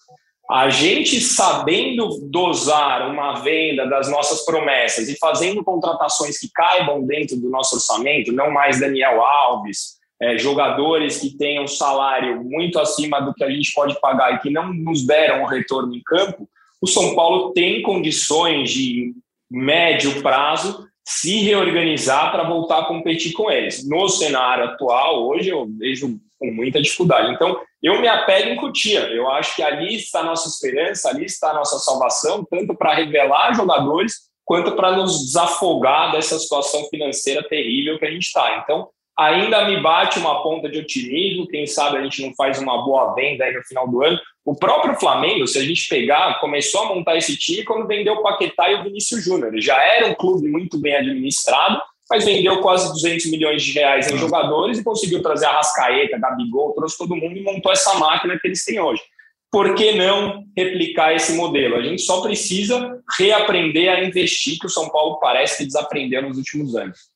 [0.51, 7.37] A gente sabendo dosar uma venda das nossas promessas e fazendo contratações que caibam dentro
[7.37, 13.33] do nosso orçamento, não mais Daniel Alves, é, jogadores que tenham salário muito acima do
[13.33, 16.47] que a gente pode pagar e que não nos deram o retorno em campo,
[16.81, 19.13] o São Paulo tem condições de
[19.51, 23.87] médio prazo se reorganizar para voltar a competir com eles.
[23.87, 27.33] No cenário atual, hoje eu vejo com muita dificuldade.
[27.33, 29.01] Então, eu me apego em Cutia.
[29.09, 32.95] Eu acho que ali está a nossa esperança, ali está a nossa salvação, tanto para
[32.95, 38.59] revelar jogadores quanto para nos desafogar dessa situação financeira terrível que a gente está.
[38.63, 41.47] Então, ainda me bate uma ponta de otimismo.
[41.47, 44.19] Quem sabe a gente não faz uma boa venda aí no final do ano.
[44.45, 48.23] O próprio Flamengo, se a gente pegar, começou a montar esse time quando vendeu o
[48.23, 49.53] Paquetá e o Vinícius Júnior.
[49.61, 54.17] Já era um clube muito bem administrado, mas vendeu quase 200 milhões de reais em
[54.17, 58.47] jogadores e conseguiu trazer a Rascaeta, Gabigol, trouxe todo mundo e montou essa máquina que
[58.47, 59.01] eles têm hoje.
[59.49, 61.75] Por que não replicar esse modelo?
[61.75, 66.37] A gente só precisa reaprender a investir, que o São Paulo parece que desaprendeu nos
[66.37, 67.12] últimos anos.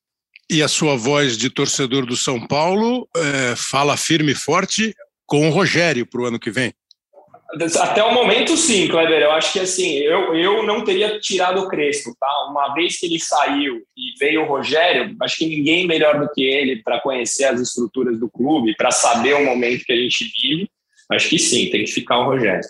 [0.49, 5.47] E a sua voz de torcedor do São Paulo é, fala firme e forte com
[5.47, 6.73] o Rogério para o ano que vem.
[7.79, 9.21] Até o momento, sim, Kleber.
[9.21, 12.27] Eu acho que assim, eu, eu não teria tirado o Crespo, tá?
[12.49, 16.43] Uma vez que ele saiu e veio o Rogério, acho que ninguém melhor do que
[16.43, 20.69] ele para conhecer as estruturas do clube, para saber o momento que a gente vive.
[21.11, 22.67] Acho que sim, tem que ficar o Rogério.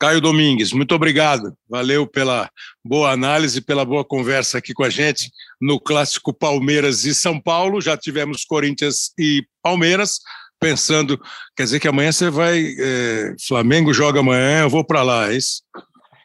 [0.00, 1.52] Caio Domingues, muito obrigado.
[1.68, 2.48] Valeu pela
[2.82, 7.82] boa análise, pela boa conversa aqui com a gente no clássico Palmeiras e São Paulo.
[7.82, 10.20] Já tivemos Corinthians e Palmeiras
[10.58, 11.20] pensando,
[11.54, 15.36] quer dizer que amanhã você vai, é, Flamengo joga amanhã, eu vou para lá, é
[15.36, 15.62] isso?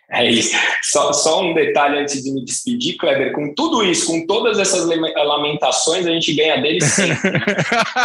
[0.10, 0.56] É isso.
[0.84, 4.86] Só, só um detalhe antes de me despedir, Kleber, com tudo isso, com todas essas
[4.86, 7.42] lamentações, a gente ganha deles sempre.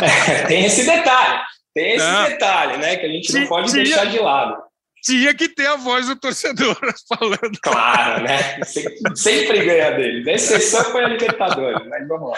[0.03, 1.41] é, tem esse detalhe,
[1.75, 2.25] tem esse não.
[2.25, 4.70] detalhe, né, que a gente não pode deixar de lado.
[5.03, 7.59] Tinha que ter a voz do torcedor falando.
[7.63, 8.61] Claro, né?
[9.15, 10.27] Sempre ganha deles.
[10.27, 12.37] A exceção foi a Libertadores, mas vamos lá.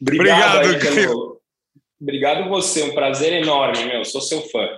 [0.00, 1.40] Obrigado, Obrigado pelo,
[2.00, 4.04] Obrigado você, um prazer enorme, meu.
[4.04, 4.68] Sou seu fã.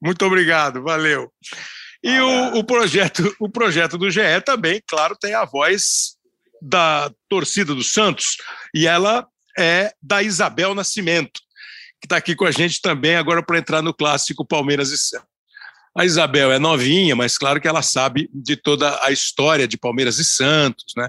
[0.00, 1.30] Muito obrigado, valeu.
[2.02, 6.16] E ah, o, o, projeto, o projeto do GE também, claro, tem a voz
[6.60, 8.36] da torcida do Santos
[8.74, 9.26] e ela
[9.58, 11.40] é da Isabel Nascimento,
[12.00, 15.31] que está aqui com a gente também agora para entrar no clássico Palmeiras e Santos.
[15.94, 20.18] A Isabel é novinha, mas claro que ela sabe de toda a história de Palmeiras
[20.18, 21.08] e Santos, né?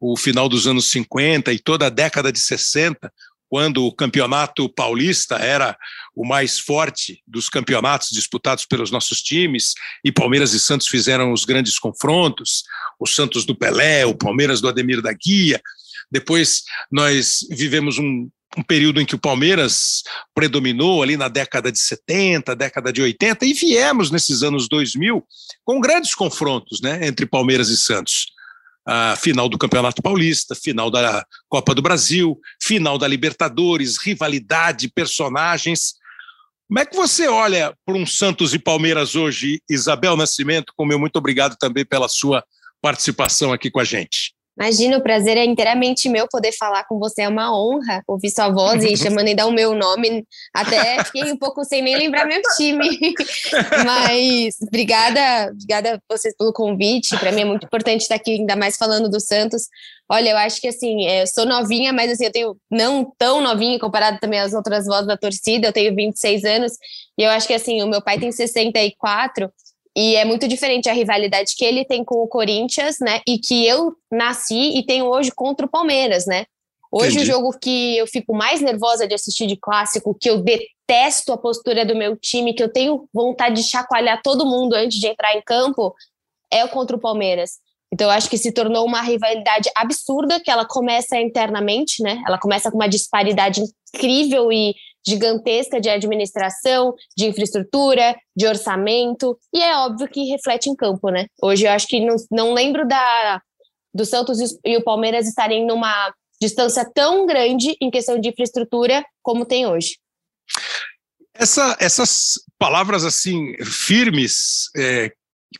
[0.00, 3.12] O final dos anos 50 e toda a década de 60,
[3.48, 5.76] quando o campeonato paulista era
[6.14, 11.44] o mais forte dos campeonatos disputados pelos nossos times, e Palmeiras e Santos fizeram os
[11.44, 12.64] grandes confrontos,
[12.98, 15.60] o Santos do Pelé, o Palmeiras do Ademir da Guia.
[16.10, 20.02] Depois nós vivemos um, um período em que o Palmeiras
[20.34, 25.24] predominou ali na década de 70, década de 80, e viemos nesses anos 2000
[25.64, 28.26] com grandes confrontos né, entre Palmeiras e Santos
[29.18, 35.94] final do Campeonato Paulista, final da Copa do Brasil, final da Libertadores, rivalidade, personagens.
[36.68, 40.72] Como é que você olha para um Santos e Palmeiras hoje, Isabel Nascimento?
[40.76, 42.44] Como eu muito obrigado também pela sua
[42.82, 44.33] participação aqui com a gente.
[44.56, 47.22] Imagina, o prazer é inteiramente meu poder falar com você.
[47.22, 50.24] É uma honra ouvir sua voz e chamando ainda o meu nome.
[50.54, 52.88] Até fiquei um pouco sem nem lembrar meu time.
[53.84, 57.18] Mas obrigada, obrigada a vocês pelo convite.
[57.18, 59.68] Para mim é muito importante estar aqui, ainda mais falando do Santos.
[60.08, 63.40] Olha, eu acho que assim, é, eu sou novinha, mas assim, eu tenho não tão
[63.40, 65.68] novinha comparado também às outras vozes da torcida.
[65.68, 66.72] Eu tenho 26 anos
[67.18, 69.50] e eu acho que assim, o meu pai tem 64
[69.96, 73.20] e é muito diferente a rivalidade que ele tem com o Corinthians, né?
[73.26, 76.46] E que eu nasci e tenho hoje contra o Palmeiras, né?
[76.90, 77.30] Hoje Entendi.
[77.30, 81.38] o jogo que eu fico mais nervosa de assistir de clássico, que eu detesto a
[81.38, 85.36] postura do meu time, que eu tenho vontade de chacoalhar todo mundo antes de entrar
[85.36, 85.94] em campo,
[86.52, 87.58] é o contra o Palmeiras.
[87.92, 92.20] Então eu acho que se tornou uma rivalidade absurda, que ela começa internamente, né?
[92.26, 93.62] Ela começa com uma disparidade
[93.94, 94.74] incrível e
[95.06, 101.26] gigantesca de administração, de infraestrutura, de orçamento, e é óbvio que reflete em campo, né?
[101.42, 103.40] Hoje eu acho que não, não lembro da,
[103.92, 109.46] do Santos e o Palmeiras estarem numa distância tão grande em questão de infraestrutura como
[109.46, 109.98] tem hoje.
[111.34, 115.12] Essa, essas palavras assim firmes, é,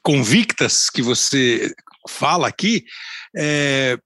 [0.02, 1.74] convictas que você
[2.08, 2.84] fala aqui,
[3.36, 3.98] é,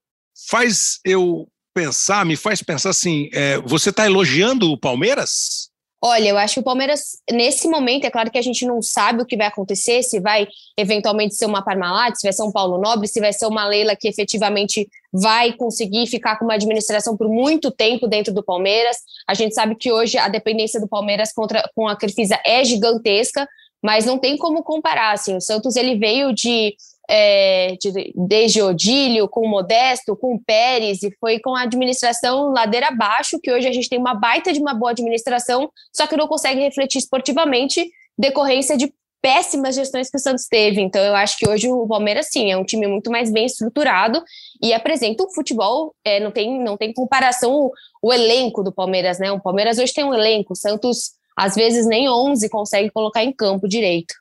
[0.49, 5.69] faz eu pensar, me faz pensar assim: é, você está elogiando o Palmeiras?
[6.01, 9.21] Olha, eu acho que o Palmeiras, nesse momento, é claro que a gente não sabe
[9.21, 12.79] o que vai acontecer, se vai eventualmente ser uma Parmalat, se vai ser um Paulo
[12.79, 17.27] Nobre, se vai ser uma Leila que efetivamente vai conseguir ficar com uma administração por
[17.27, 18.95] muito tempo dentro do Palmeiras.
[19.27, 23.45] A gente sabe que hoje a dependência do Palmeiras contra, com a Crefisa é gigantesca,
[23.83, 25.11] mas não tem como comparar.
[25.11, 26.77] Assim, o Santos ele veio de
[27.09, 32.51] é, de, desde Odílio, com o Modesto, com o Pérez, e foi com a administração
[32.53, 36.15] ladeira abaixo, que hoje a gente tem uma baita de uma boa administração, só que
[36.15, 40.81] não consegue refletir esportivamente, decorrência de péssimas gestões que o Santos teve.
[40.81, 44.23] Então, eu acho que hoje o Palmeiras, sim, é um time muito mais bem estruturado
[44.61, 47.71] e apresenta um futebol, é, não, tem, não tem comparação o,
[48.03, 49.31] o, elenco do Palmeiras, né?
[49.31, 53.33] O Palmeiras hoje tem um elenco, o Santos, às vezes, nem 11 consegue colocar em
[53.33, 54.13] campo direito.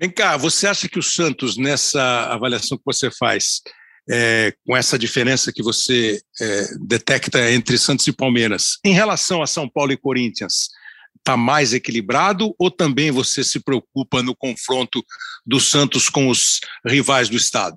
[0.00, 3.60] Vem cá, você acha que o Santos, nessa avaliação que você faz,
[4.10, 9.46] é, com essa diferença que você é, detecta entre Santos e Palmeiras, em relação a
[9.46, 10.70] São Paulo e Corinthians,
[11.18, 15.04] está mais equilibrado ou também você se preocupa no confronto
[15.44, 17.76] do Santos com os rivais do Estado?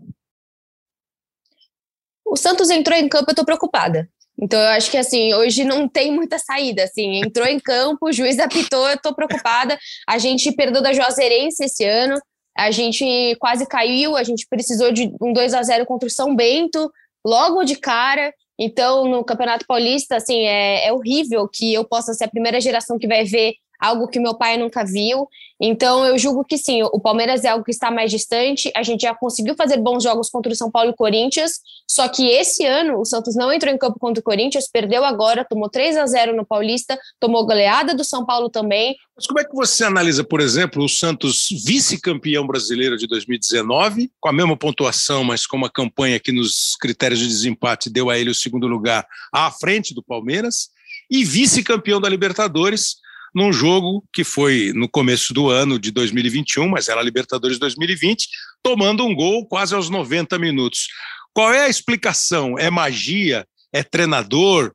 [2.25, 4.09] O Santos entrou em campo, eu estou preocupada.
[4.41, 8.11] Então eu acho que assim, hoje não tem muita saída, assim, entrou em campo, o
[8.11, 9.77] juiz apitou, eu tô preocupada.
[10.07, 12.19] A gente perdeu da Juazeirense esse ano,
[12.57, 16.35] a gente quase caiu, a gente precisou de um 2 a 0 contra o São
[16.35, 16.91] Bento,
[17.25, 18.33] logo de cara.
[18.59, 22.99] Então, no Campeonato Paulista, assim, é, é horrível que eu possa ser a primeira geração
[22.99, 25.27] que vai ver algo que meu pai nunca viu.
[25.59, 28.71] Então, eu julgo que sim, o Palmeiras é algo que está mais distante.
[28.75, 32.29] A gente já conseguiu fazer bons jogos contra o São Paulo e Corinthians, só que
[32.29, 35.97] esse ano o Santos não entrou em campo contra o Corinthians, perdeu agora, tomou 3
[35.97, 38.95] a 0 no Paulista, tomou goleada do São Paulo também.
[39.15, 44.29] Mas como é que você analisa, por exemplo, o Santos vice-campeão brasileiro de 2019, com
[44.29, 48.29] a mesma pontuação, mas com uma campanha que nos critérios de desempate deu a ele
[48.29, 50.69] o segundo lugar à frente do Palmeiras,
[51.09, 52.95] e vice-campeão da Libertadores,
[53.33, 58.27] num jogo que foi no começo do ano de 2021, mas era Libertadores 2020,
[58.61, 60.87] tomando um gol quase aos 90 minutos.
[61.33, 62.57] Qual é a explicação?
[62.59, 63.47] É magia?
[63.71, 64.73] É treinador?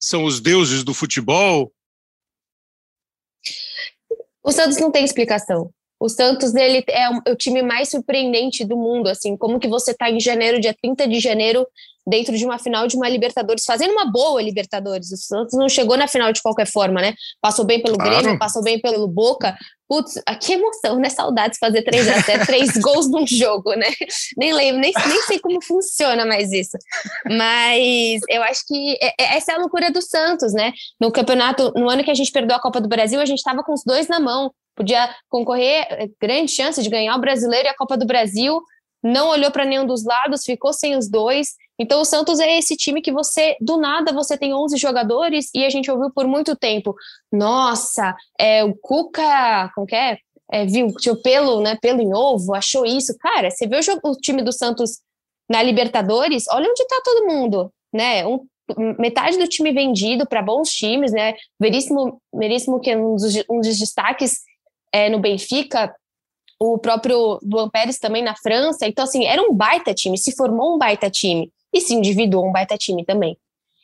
[0.00, 1.72] São os deuses do futebol?
[4.42, 5.70] O Santos não tem explicação.
[6.00, 10.10] O Santos ele é o time mais surpreendente do mundo, assim, como que você está
[10.10, 11.66] em janeiro, dia 30 de janeiro,
[12.08, 15.12] dentro de uma final de uma Libertadores, fazendo uma boa Libertadores.
[15.12, 17.14] O Santos não chegou na final de qualquer forma, né?
[17.40, 18.22] Passou bem pelo claro.
[18.22, 19.56] Grêmio, passou bem pelo Boca.
[19.86, 21.08] Putz, que emoção, né?
[21.10, 23.88] Saudades fazer três, até três gols num jogo, né?
[24.36, 26.76] Nem lembro, nem, nem sei como funciona mais isso.
[27.26, 30.72] Mas eu acho que é, é, essa é a loucura do Santos, né?
[31.00, 33.62] No campeonato, no ano que a gente perdeu a Copa do Brasil, a gente estava
[33.62, 37.70] com os dois na mão podia concorrer, eh, grande chance de ganhar o Brasileiro e
[37.70, 38.62] a Copa do Brasil,
[39.02, 41.54] não olhou para nenhum dos lados, ficou sem os dois.
[41.78, 45.64] Então o Santos é esse time que você, do nada, você tem 11 jogadores e
[45.64, 46.94] a gente ouviu por muito tempo,
[47.32, 50.18] nossa, é, o Cuca, como que é?
[50.50, 53.16] é viu, tinha pelo, né, pelo em ovo, achou isso.
[53.18, 55.00] Cara, você vê o, o time do Santos
[55.48, 58.26] na Libertadores, olha onde está todo mundo, né?
[58.26, 58.40] Um,
[58.98, 61.34] metade do time vendido para bons times, né?
[61.58, 64.40] Veríssimo, Veríssimo que é um dos, um dos destaques
[64.92, 65.94] é, no Benfica,
[66.58, 68.86] o próprio Luan Pérez também na França.
[68.86, 72.52] Então, assim, era um baita time, se formou um baita time e se individuou um
[72.52, 73.36] baita time também.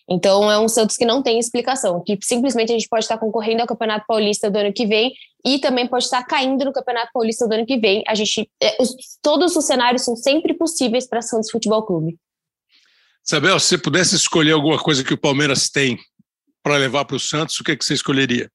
[0.08, 3.62] Então, é um Santos que não tem explicação, que simplesmente a gente pode estar concorrendo
[3.62, 5.14] ao Campeonato Paulista do ano que vem
[5.44, 8.02] e também pode estar caindo no Campeonato Paulista do ano que vem.
[8.06, 12.18] A gente, é, os, todos os cenários são sempre possíveis para Santos Futebol Clube.
[13.26, 15.98] Isabel, se você pudesse escolher alguma coisa que o Palmeiras tem
[16.62, 18.50] para levar para o Santos, o que, é que você escolheria?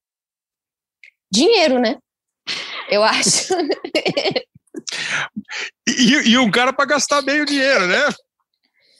[1.31, 1.97] Dinheiro, né?
[2.89, 3.53] Eu acho.
[5.87, 8.09] e, e, um cara para gastar bem o dinheiro, né?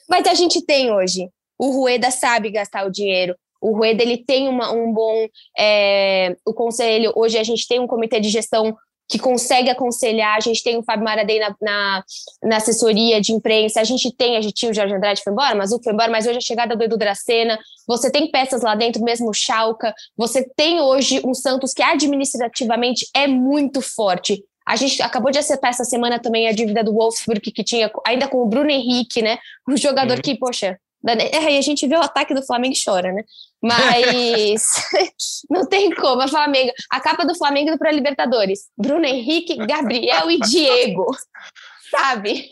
[0.08, 1.28] Mas a gente tem hoje.
[1.58, 3.36] O Rueda sabe gastar o dinheiro.
[3.60, 5.28] O Rueda ele tem uma, um bom.
[5.58, 7.12] É, o conselho.
[7.14, 8.76] Hoje a gente tem um comitê de gestão
[9.10, 10.36] que consegue aconselhar.
[10.36, 12.04] A gente tem o Fábio Maradei na, na,
[12.44, 15.56] na, assessoria de imprensa, a gente tem, a gente tinha o Jorge Andrade foi embora,
[15.56, 18.76] mas o foi embora, mas hoje a chegada do Edu Dracena, você tem peças lá
[18.76, 24.44] dentro, mesmo o Schalke, você tem hoje um Santos que administrativamente é muito forte.
[24.64, 28.28] A gente acabou de acertar essa semana também a dívida do Wolfsburg, que tinha ainda
[28.28, 29.38] com o Bruno Henrique, né?
[29.68, 30.22] Um jogador uhum.
[30.22, 33.24] que, poxa, é, a gente vê o ataque do Flamengo e chora, né?
[33.62, 34.62] Mas
[35.50, 36.22] não tem como.
[36.22, 41.06] A Flamengo, a capa do Flamengo para Libertadores: Bruno Henrique, Gabriel e Diego.
[41.90, 42.48] Sabe?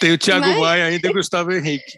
[0.00, 0.58] Tem o Thiago Mas...
[0.58, 1.96] Maia ainda e o Gustavo Henrique.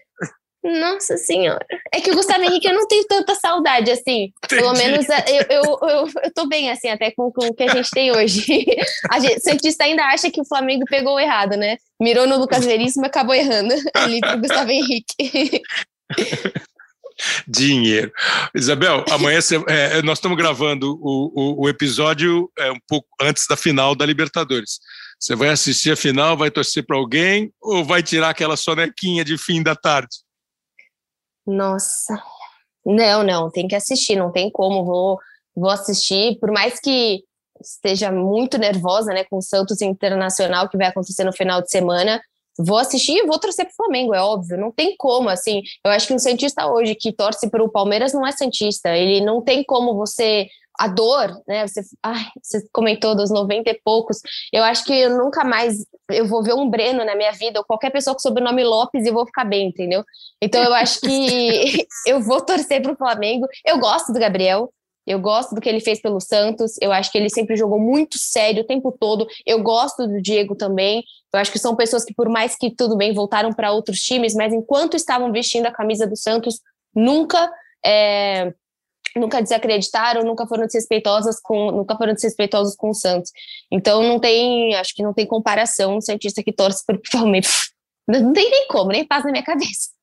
[0.63, 1.65] Nossa Senhora.
[1.93, 4.33] É que o Gustavo Henrique eu não tenho tanta saudade, assim.
[4.45, 4.63] Entendi.
[4.63, 7.65] Pelo menos é, eu, eu, eu, eu tô bem, assim, até com, com o que
[7.65, 8.65] a gente tem hoje.
[9.11, 11.77] A gente, o cientista ainda acha que o Flamengo pegou errado, né?
[12.01, 15.61] Mirou no Lucas Veríssimo e acabou errando ali pro Gustavo Henrique.
[17.47, 18.13] Dinheiro.
[18.55, 23.47] Isabel, amanhã cê, é, nós estamos gravando o, o, o episódio é, um pouco antes
[23.47, 24.81] da final da Libertadores.
[25.19, 29.39] Você vai assistir a final, vai torcer para alguém ou vai tirar aquela sonequinha de
[29.39, 30.17] fim da tarde?
[31.47, 32.21] Nossa,
[32.85, 35.19] não, não, tem que assistir, não tem como, vou,
[35.55, 37.23] vou assistir, por mais que
[37.61, 42.21] esteja muito nervosa, né, com o Santos Internacional que vai acontecer no final de semana,
[42.59, 44.59] Vou assistir e vou torcer pro Flamengo, é óbvio.
[44.59, 45.63] Não tem como, assim.
[45.85, 48.97] Eu acho que um Santista hoje que torce para o Palmeiras não é Santista.
[48.97, 50.49] Ele não tem como você.
[50.77, 51.65] A dor, né?
[51.69, 54.19] Você, ai, você comentou dos 90 e poucos.
[54.53, 57.65] Eu acho que eu nunca mais eu vou ver um Breno na minha vida, ou
[57.65, 60.05] qualquer pessoa com sobrenome Lopes e vou ficar bem, entendeu?
[60.41, 63.47] Então eu acho que eu vou torcer pro Flamengo.
[63.65, 64.71] Eu gosto do Gabriel,
[65.07, 66.77] eu gosto do que ele fez pelo Santos.
[66.81, 69.27] Eu acho que ele sempre jogou muito sério o tempo todo.
[69.45, 71.05] Eu gosto do Diego também.
[71.33, 74.35] Eu acho que são pessoas que, por mais que tudo bem, voltaram para outros times,
[74.35, 76.61] mas enquanto estavam vestindo a camisa do Santos,
[76.95, 77.51] nunca.
[77.85, 78.53] É,
[79.17, 83.31] nunca desacreditaram, nunca foram desrespeitosas com, nunca foram desrespeitosos com o Santos.
[83.71, 87.71] Então não tem, acho que não tem comparação um cientista que torce por Palmeiras.
[88.09, 89.94] Não tem nem como, nem passa na minha cabeça.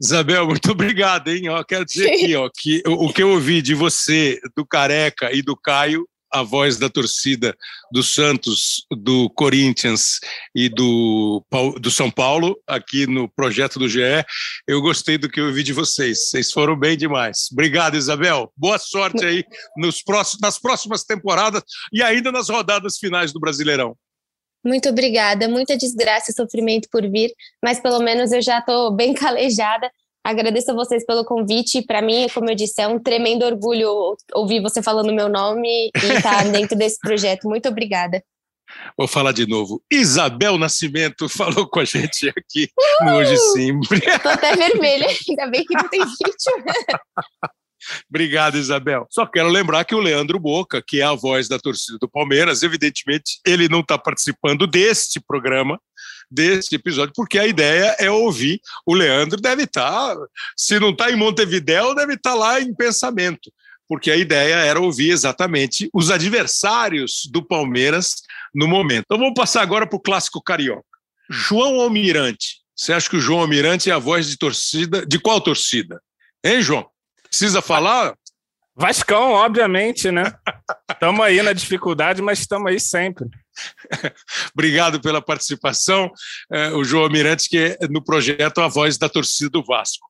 [0.00, 1.42] Isabel, muito obrigado, hein?
[1.68, 5.42] Quero dizer aqui, ó, que o, o, que eu ouvi de você, do Careca e
[5.42, 7.56] do Caio a voz da torcida
[7.92, 10.20] do Santos, do Corinthians
[10.54, 11.44] e do,
[11.80, 14.00] do São Paulo aqui no projeto do GE.
[14.66, 16.28] Eu gostei do que eu vi de vocês.
[16.28, 17.48] Vocês foram bem demais.
[17.52, 18.52] Obrigado, Isabel.
[18.56, 19.44] Boa sorte aí
[19.76, 23.96] nos próximos, nas próximas temporadas e ainda nas rodadas finais do Brasileirão.
[24.64, 27.32] Muito obrigada, muita desgraça e sofrimento por vir,
[27.64, 29.90] mas pelo menos eu já estou bem calejada.
[30.22, 31.80] Agradeço a vocês pelo convite.
[31.82, 36.12] Para mim, como eu disse, é um tremendo orgulho ouvir você falando meu nome e
[36.14, 37.48] estar tá dentro desse projeto.
[37.48, 38.22] Muito obrigada.
[38.96, 39.82] Vou falar de novo.
[39.90, 42.68] Isabel Nascimento falou com a gente aqui
[43.00, 43.80] no Hoje Sim.
[43.80, 46.64] Estou até vermelha, ainda bem que não tem vídeo.
[48.08, 49.06] Obrigado, Isabel.
[49.10, 52.62] Só quero lembrar que o Leandro Boca, que é a voz da torcida do Palmeiras,
[52.62, 55.80] evidentemente ele não está participando deste programa,
[56.30, 58.60] deste episódio, porque a ideia é ouvir.
[58.86, 60.16] O Leandro deve estar, tá,
[60.56, 63.52] se não está em Montevidéu, deve estar tá lá em pensamento,
[63.88, 68.22] porque a ideia era ouvir exatamente os adversários do Palmeiras
[68.54, 69.04] no momento.
[69.06, 70.84] Então vamos passar agora para o clássico carioca.
[71.28, 72.60] João Almirante.
[72.74, 75.04] Você acha que o João Almirante é a voz de torcida?
[75.04, 76.00] De qual torcida?
[76.42, 76.88] Hein, João?
[77.30, 78.14] Precisa falar?
[78.76, 80.32] Vascão, obviamente, né?
[80.90, 83.28] Estamos aí na dificuldade, mas estamos aí sempre.
[84.54, 86.10] Obrigado pela participação.
[86.50, 90.08] É, o João Almirante, que é no projeto A Voz da Torcida do Vasco.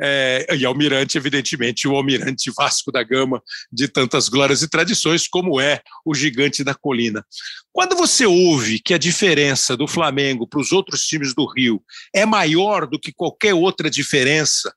[0.00, 3.42] É, e Almirante, evidentemente, o Almirante Vasco da Gama,
[3.72, 7.24] de tantas glórias e tradições, como é o Gigante da Colina.
[7.72, 11.82] Quando você ouve que a diferença do Flamengo para os outros times do Rio
[12.14, 14.72] é maior do que qualquer outra diferença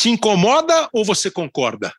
[0.00, 1.92] te incomoda ou você concorda?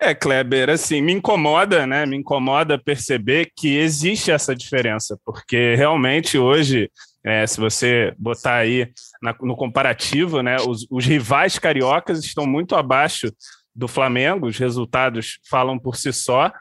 [0.00, 2.06] É, Kleber, assim, me incomoda, né?
[2.06, 6.88] Me incomoda perceber que existe essa diferença, porque realmente hoje,
[7.26, 8.88] é, se você botar aí
[9.20, 13.32] na, no comparativo, né, os, os rivais cariocas estão muito abaixo
[13.74, 16.52] do Flamengo, os resultados falam por si só,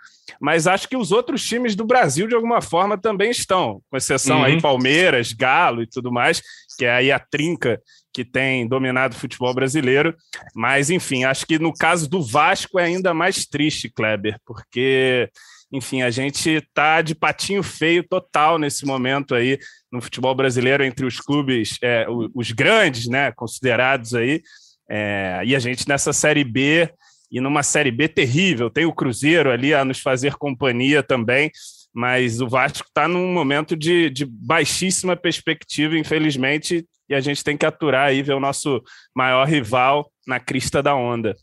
[0.42, 4.40] mas acho que os outros times do Brasil, de alguma forma, também estão, com exceção
[4.40, 4.44] uhum.
[4.44, 6.42] aí Palmeiras, Galo e tudo mais,
[6.78, 7.80] que é aí a trinca
[8.14, 10.16] que tem dominado o futebol brasileiro.
[10.56, 15.30] Mas, enfim, acho que no caso do Vasco é ainda mais triste, Kleber, porque,
[15.72, 19.60] enfim, a gente está de patinho feio total nesse momento aí
[19.92, 24.42] no futebol brasileiro entre os clubes, é, os grandes, né, considerados aí,
[24.90, 26.90] é, e a gente nessa Série B
[27.32, 28.70] e numa Série B terrível.
[28.70, 31.52] Tem o Cruzeiro ali a nos fazer companhia também
[32.00, 37.58] mas o Vasco está num momento de, de, baixíssima perspectiva, infelizmente, e a gente tem
[37.58, 38.82] que aturar aí, ver o nosso
[39.14, 41.36] maior rival na crista da onda.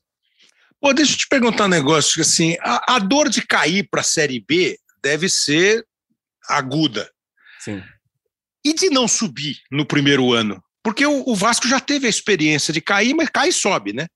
[0.81, 4.03] Pô, deixa eu te perguntar um negócio, assim, a, a dor de cair para a
[4.05, 5.85] Série B deve ser
[6.49, 7.07] aguda.
[7.59, 7.83] Sim.
[8.65, 10.65] E de não subir no primeiro ano?
[10.83, 14.07] Porque o, o Vasco já teve a experiência de cair, mas cai e sobe, né?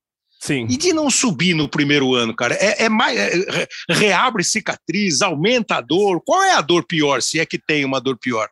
[0.41, 0.67] Sim.
[0.71, 2.55] E de não subir no primeiro ano, cara?
[2.55, 3.19] É, é mais.
[3.19, 6.23] É, reabre cicatriz, aumenta a dor.
[6.25, 8.49] Qual é a dor pior, se é que tem uma dor pior?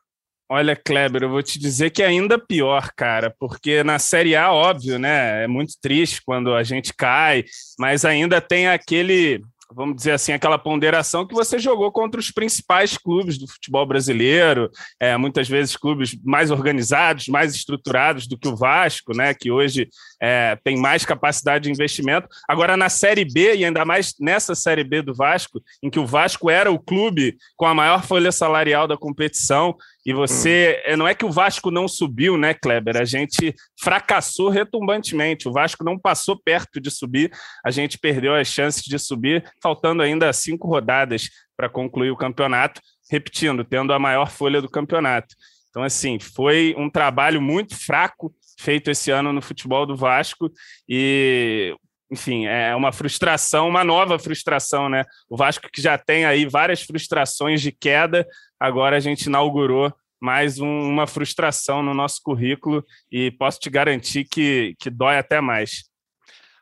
[0.51, 4.51] Olha, Kleber, eu vou te dizer que é ainda pior, cara, porque na Série A,
[4.51, 5.45] óbvio, né?
[5.45, 7.45] É muito triste quando a gente cai,
[7.79, 9.43] mas ainda tem aquele
[9.73, 14.71] vamos dizer assim, aquela ponderação que você jogou contra os principais clubes do futebol brasileiro,
[14.99, 19.89] é, muitas vezes clubes mais organizados, mais estruturados do que o Vasco, né, que hoje
[20.21, 22.29] é, tem mais capacidade de investimento.
[22.49, 26.07] Agora, na Série B, e ainda mais nessa Série B do Vasco, em que o
[26.07, 29.77] Vasco era o clube com a maior folha salarial da competição,
[30.09, 30.83] e você.
[30.89, 30.97] Hum.
[30.97, 32.97] Não é que o Vasco não subiu, né, Kleber?
[32.97, 35.47] A gente fracassou retumbantemente.
[35.47, 37.31] O Vasco não passou perto de subir.
[37.63, 42.81] A gente perdeu as chances de subir, faltando ainda cinco rodadas para concluir o campeonato.
[43.11, 45.35] Repetindo, tendo a maior folha do campeonato.
[45.69, 50.51] Então, assim, foi um trabalho muito fraco feito esse ano no futebol do Vasco
[50.89, 51.77] e
[52.11, 55.05] enfim, é uma frustração, uma nova frustração, né?
[55.29, 58.27] O Vasco que já tem aí várias frustrações de queda,
[58.59, 64.25] agora a gente inaugurou mais um, uma frustração no nosso currículo e posso te garantir
[64.25, 65.85] que, que dói até mais.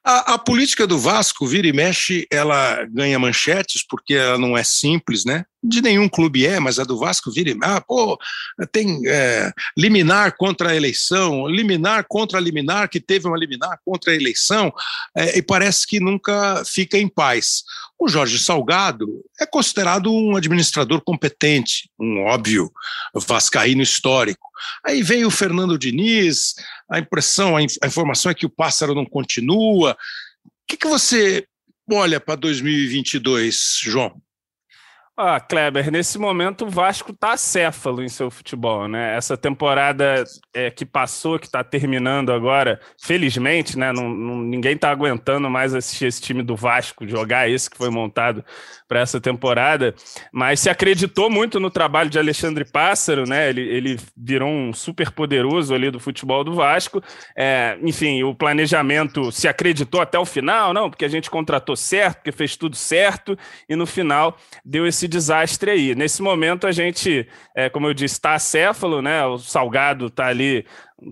[0.04, 4.62] A, a, política do Vasco, vira e mexe, ela ganha manchetes porque ela não é
[4.62, 5.44] simples, né?
[5.68, 7.58] De nenhum clube é, mas a do Vasco vira e.
[7.62, 8.18] Ah, pô,
[8.70, 14.12] tem é, liminar contra a eleição, liminar contra a liminar, que teve uma liminar contra
[14.12, 14.72] a eleição,
[15.16, 17.64] é, e parece que nunca fica em paz.
[17.98, 19.06] O Jorge Salgado
[19.40, 22.70] é considerado um administrador competente, um óbvio
[23.14, 24.46] vascaíno histórico.
[24.84, 26.54] Aí veio o Fernando Diniz,
[26.90, 29.92] a impressão, a, informação é que o pássaro não continua.
[30.44, 31.46] O que, que você
[31.90, 34.20] olha para 2022, João?
[35.18, 39.16] Ah, Kleber, nesse momento o Vasco está acéfalo em seu futebol, né?
[39.16, 43.94] Essa temporada é, que passou, que está terminando agora, felizmente, né?
[43.94, 47.88] Não, não ninguém está aguentando mais assistir esse time do Vasco jogar esse que foi
[47.88, 48.44] montado
[48.88, 49.94] para essa temporada,
[50.32, 53.48] mas se acreditou muito no trabalho de Alexandre Pássaro, né?
[53.48, 57.02] Ele, ele virou um super poderoso ali do futebol do Vasco.
[57.36, 62.16] É, enfim, o planejamento se acreditou até o final, não, porque a gente contratou certo,
[62.16, 63.36] porque fez tudo certo,
[63.68, 65.94] e no final deu esse desastre aí.
[65.94, 69.24] Nesse momento, a gente, é, como eu disse, está acéfalo, né?
[69.26, 70.64] O Salgado está ali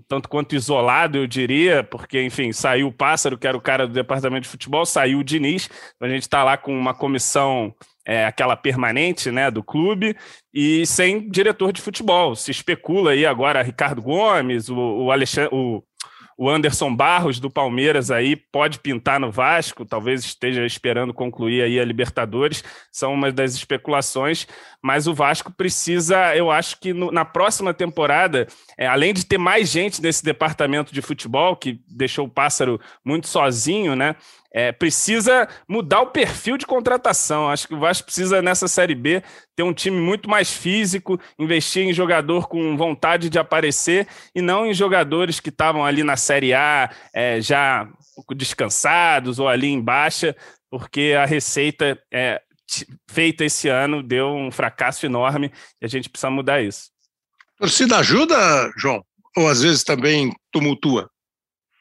[0.07, 3.93] tanto quanto isolado, eu diria, porque, enfim, saiu o Pássaro, que era o cara do
[3.93, 5.69] departamento de futebol, saiu o Diniz,
[5.99, 7.73] a gente está lá com uma comissão,
[8.05, 10.15] é, aquela permanente, né, do clube,
[10.53, 12.35] e sem diretor de futebol.
[12.35, 15.83] Se especula aí agora Ricardo Gomes, o, o Alexandre, o
[16.37, 21.79] o Anderson Barros do Palmeiras aí pode pintar no Vasco, talvez esteja esperando concluir aí
[21.79, 24.45] a Libertadores, são uma das especulações,
[24.85, 28.45] mas o Vasco precisa, eu acho que no, na próxima temporada,
[28.77, 33.27] é, além de ter mais gente nesse departamento de futebol, que deixou o Pássaro muito
[33.27, 34.15] sozinho, né?
[34.53, 37.49] É, precisa mudar o perfil de contratação.
[37.49, 39.23] Acho que o Vasco precisa, nessa Série B,
[39.55, 44.67] ter um time muito mais físico, investir em jogador com vontade de aparecer e não
[44.67, 49.81] em jogadores que estavam ali na Série A é, já um descansados ou ali em
[49.81, 50.35] baixa,
[50.69, 52.39] porque a receita é,
[53.09, 55.51] feita esse ano deu um fracasso enorme
[55.81, 56.89] e a gente precisa mudar isso.
[57.57, 58.35] Torcida ajuda,
[58.77, 59.03] João?
[59.37, 61.09] Ou às vezes também tumultua?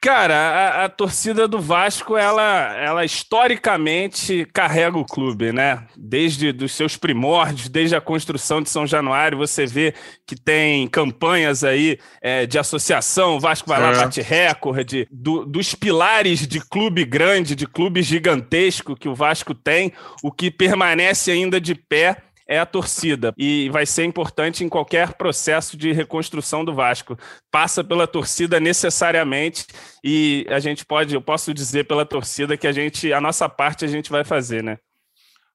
[0.05, 5.87] Cara, a, a, torcida do Vasco, ela, ela historicamente carrega o clube, né?
[5.97, 9.95] Desde os seus primórdios, desde a construção de São Januário, você vê
[10.27, 13.97] que tem campanhas aí é, de associação, o Vasco vai lá, é.
[13.97, 19.91] bate recorde, do, dos pilares de clube grande, de clube gigantesco que o Vasco tem,
[20.23, 25.14] o que permanece ainda de pé é a torcida e vai ser importante em qualquer
[25.14, 27.18] processo de reconstrução do Vasco.
[27.51, 29.66] Passa pela torcida necessariamente
[30.03, 33.84] e a gente pode, eu posso dizer pela torcida que a gente, a nossa parte
[33.84, 34.78] a gente vai fazer, né?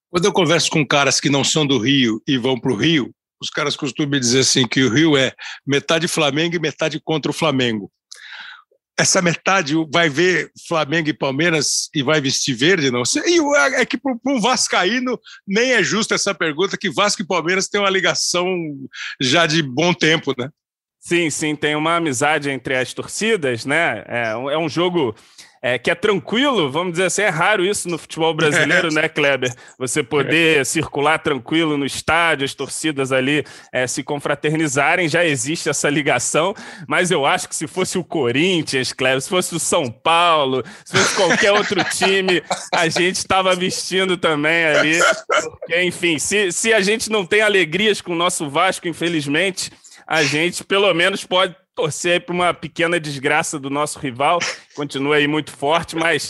[0.10, 3.14] Quando eu converso com caras que não são do Rio e vão para o Rio,
[3.40, 5.34] os caras costumam dizer assim que o Rio é
[5.66, 7.92] metade Flamengo e metade contra o Flamengo
[9.00, 13.04] essa metade vai ver Flamengo e Palmeiras e vai vestir verde, não?
[13.26, 13.40] E
[13.76, 17.80] é que para um Vascaíno nem é justa essa pergunta, que Vasco e Palmeiras têm
[17.80, 18.46] uma ligação
[19.22, 20.50] já de bom tempo, né?
[21.00, 24.04] Sim, sim, tem uma amizade entre as torcidas, né?
[24.06, 25.16] É, é um jogo
[25.62, 29.54] é, que é tranquilo, vamos dizer assim, é raro isso no futebol brasileiro, né, Kleber?
[29.78, 35.90] Você poder circular tranquilo no estádio, as torcidas ali é, se confraternizarem, já existe essa
[35.90, 36.54] ligação,
[36.88, 40.98] mas eu acho que se fosse o Corinthians, Kleber, se fosse o São Paulo, se
[40.98, 42.42] fosse qualquer outro time,
[42.74, 48.02] a gente estava vestindo também ali, porque, enfim, se, se a gente não tem alegrias
[48.02, 49.72] com o nosso Vasco, infelizmente,
[50.08, 54.40] a gente pelo menos pode torcer para uma pequena desgraça do nosso rival.
[54.76, 56.30] Continua aí muito forte, mas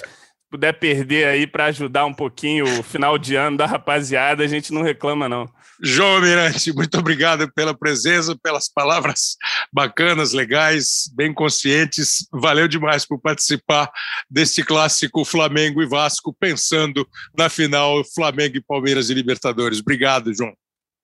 [0.49, 4.71] puder perder aí para ajudar um pouquinho o final de ano da rapaziada, a gente
[4.71, 5.49] não reclama não.
[5.81, 9.37] João Almirante, muito obrigado pela presença, pelas palavras
[9.73, 12.27] bacanas, legais, bem conscientes.
[12.31, 13.89] Valeu demais por participar
[14.29, 19.79] deste clássico Flamengo e Vasco, pensando na final Flamengo e Palmeiras e Libertadores.
[19.79, 20.53] Obrigado, João.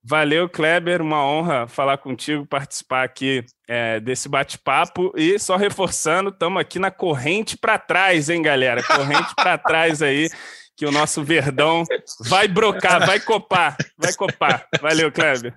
[0.07, 5.11] Valeu, Kleber, uma honra falar contigo, participar aqui é, desse bate-papo.
[5.17, 8.83] E só reforçando, estamos aqui na corrente para trás, hein, galera?
[8.83, 10.29] Corrente para trás aí,
[10.77, 11.83] que o nosso Verdão
[12.19, 14.67] vai brocar, vai copar, vai copar.
[14.79, 15.55] Valeu, Kleber.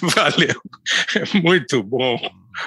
[0.00, 0.62] Valeu.
[1.42, 2.16] Muito bom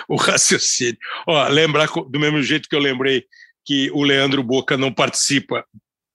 [0.09, 0.97] o raciocínio.
[1.25, 3.23] Ó, lembrar do mesmo jeito que eu lembrei
[3.65, 5.65] que o Leandro Boca não participa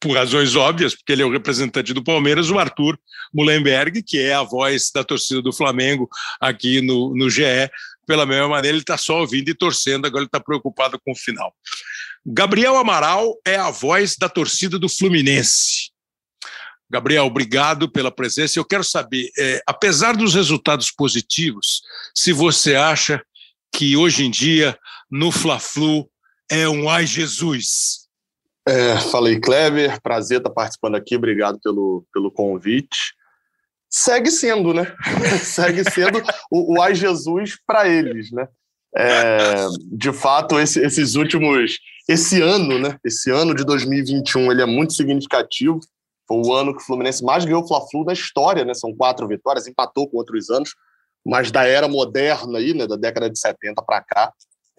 [0.07, 2.97] por razões óbvias, porque ele é o representante do Palmeiras, o Arthur
[3.35, 6.09] Mullenberg, que é a voz da torcida do Flamengo
[6.41, 7.69] aqui no, no GE.
[8.07, 11.17] Pela mesma maneira, ele está só ouvindo e torcendo, agora ele está preocupado com o
[11.17, 11.53] final.
[12.25, 15.91] Gabriel Amaral é a voz da torcida do Fluminense.
[16.89, 18.61] Gabriel, obrigado pela presença.
[18.61, 21.83] Eu quero saber, é, apesar dos resultados positivos,
[22.15, 23.21] se você acha
[23.73, 24.79] que hoje em dia,
[25.11, 26.09] no Fla-Flu,
[26.49, 28.06] é um ai Jesus
[28.69, 33.15] é, falei, Kleber, prazer estar participando aqui, obrigado pelo, pelo convite.
[33.89, 34.93] Segue sendo, né?
[35.43, 38.49] Segue sendo o, o Ai Jesus para eles, né?
[38.97, 41.79] É, de fato, esse, esses últimos.
[42.09, 42.99] Esse ano, né?
[43.05, 45.79] Esse ano de 2021 ele é muito significativo.
[46.27, 48.75] Foi o ano que o Fluminense mais ganhou o Fla-Flu na história, né?
[48.75, 50.75] São quatro vitórias, empatou com outros anos,
[51.25, 52.87] mas da era moderna aí, né?
[52.87, 54.33] Da década de 70 para cá,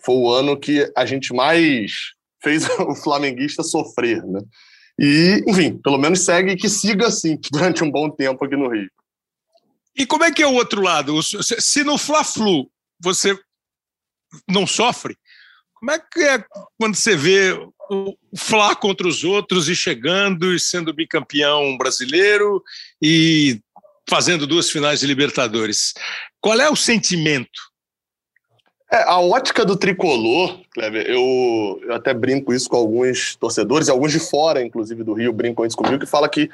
[0.03, 4.39] foi o ano que a gente mais fez o flamenguista sofrer, né?
[4.99, 8.89] E, enfim, pelo menos segue que siga assim durante um bom tempo aqui no Rio.
[9.95, 11.21] E como é que é o outro lado?
[11.23, 12.69] Se no Fla-Flu
[12.99, 13.37] você
[14.47, 15.17] não sofre,
[15.73, 16.43] como é que é
[16.79, 17.53] quando você vê
[17.89, 22.63] o Fla contra os outros e chegando e sendo bicampeão brasileiro
[23.01, 23.61] e
[24.09, 25.93] fazendo duas finais de Libertadores?
[26.41, 27.59] Qual é o sentimento?
[28.89, 33.91] É, a ótica do tricolor, Kleber, eu, eu, até brinco isso com alguns torcedores, e
[33.91, 36.49] alguns de fora, inclusive do Rio, brincam isso comigo, que fala que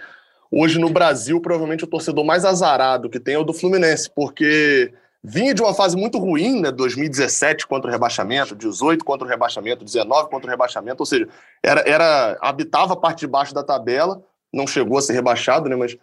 [0.50, 4.92] hoje no Brasil, provavelmente o torcedor mais azarado que tem é o do Fluminense, porque
[5.24, 6.72] vinha de uma fase muito ruim, né?
[6.72, 11.28] 2017 contra o rebaixamento, 18 contra o rebaixamento, 19 contra o rebaixamento, ou seja,
[11.62, 14.22] era, era habitava a parte de baixo da tabela,
[14.52, 15.76] não chegou a ser rebaixado, né?
[15.76, 15.98] Mas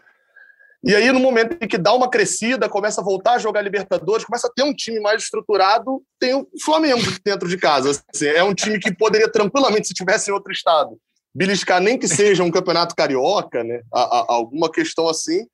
[0.82, 4.24] e aí, no momento em que dá uma crescida, começa a voltar a jogar Libertadores,
[4.24, 7.90] começa a ter um time mais estruturado, tem o Flamengo dentro de casa.
[7.90, 10.98] Assim, é um time que poderia tranquilamente, se tivesse em outro estado,
[11.34, 13.82] beliscar nem que seja um campeonato carioca, né?
[13.92, 15.46] A, a, alguma questão assim.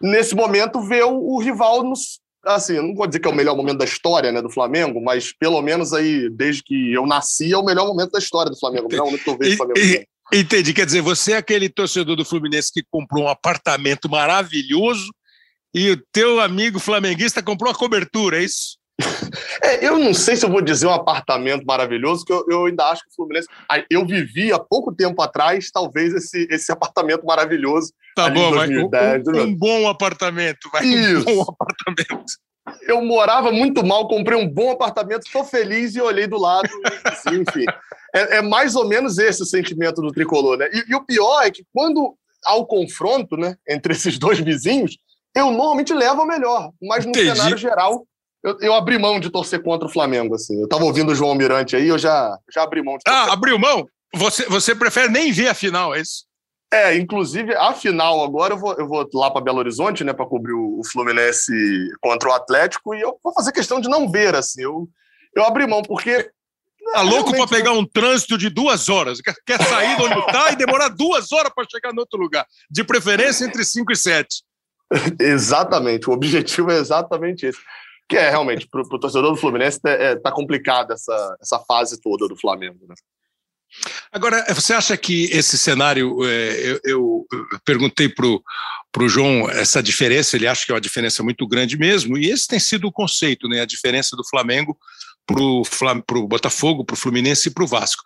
[0.00, 2.20] Nesse momento, vê o, o rival nos.
[2.44, 5.32] Assim, não vou dizer que é o melhor momento da história né, do Flamengo, mas
[5.32, 8.86] pelo menos aí, desde que eu nasci, é o melhor momento da história do Flamengo.
[8.86, 10.06] O melhor momento que eu vejo o Flamengo.
[10.32, 10.72] Entendi.
[10.72, 15.10] Quer dizer, você é aquele torcedor do Fluminense que comprou um apartamento maravilhoso
[15.74, 18.78] e o teu amigo flamenguista comprou a cobertura, é isso?
[19.62, 22.84] É, eu não sei se eu vou dizer um apartamento maravilhoso, que eu, eu, ainda
[22.90, 23.46] acho que o Fluminense.
[23.88, 27.92] Eu vivi há pouco tempo atrás, talvez, esse, esse apartamento maravilhoso.
[28.16, 30.84] Tá bom, 2010, um, um, bom apartamento, vai.
[30.84, 31.28] Isso.
[31.28, 32.24] Um bom apartamento
[32.82, 36.68] eu morava muito mal, comprei um bom apartamento, estou feliz e olhei do lado.
[37.04, 37.64] Assim, enfim,
[38.14, 40.68] é, é, mais ou menos esse o sentimento do tricolor, né?
[40.72, 44.96] E, e, o pior é que quando há o confronto, né, entre esses dois vizinhos,
[45.34, 47.36] eu normalmente levo a melhor, mas no Entendi.
[47.36, 48.06] cenário geral
[48.42, 50.58] eu, eu, abri mão de torcer contra o Flamengo, assim.
[50.58, 52.98] Eu estava ouvindo o João Mirante aí, eu já, já abri mão.
[53.06, 53.86] Ah, abriu mão?
[54.14, 56.24] Você, você prefere nem ver a final, é isso?
[56.72, 60.24] É, inclusive, a final agora eu vou, eu vou lá para Belo Horizonte, né, para
[60.24, 61.52] cobrir o, o, Fluminense
[62.00, 64.62] contra o Atlético, e eu vou fazer questão de não ver, assim.
[64.62, 64.88] Eu,
[65.36, 66.30] eu abri mão, porque.
[66.92, 69.20] Tá louco para pegar um trânsito de duas horas.
[69.20, 72.46] Quer, quer sair de onde está e demorar duas horas para chegar em outro lugar.
[72.70, 74.42] De preferência entre cinco e sete.
[75.20, 77.58] exatamente, o objetivo é exatamente esse.
[78.08, 82.26] Que é realmente, para o torcedor do Fluminense, é, tá complicada essa, essa fase toda
[82.28, 82.94] do Flamengo, né?
[84.10, 90.36] Agora, você acha que esse cenário, é, eu, eu, perguntei para o João essa diferença,
[90.36, 93.48] ele acha que é uma diferença muito grande mesmo, e esse tem sido o conceito,
[93.48, 94.76] né, a diferença do Flamengo
[95.26, 98.02] para o Botafogo, para o Fluminense e para o Vasco.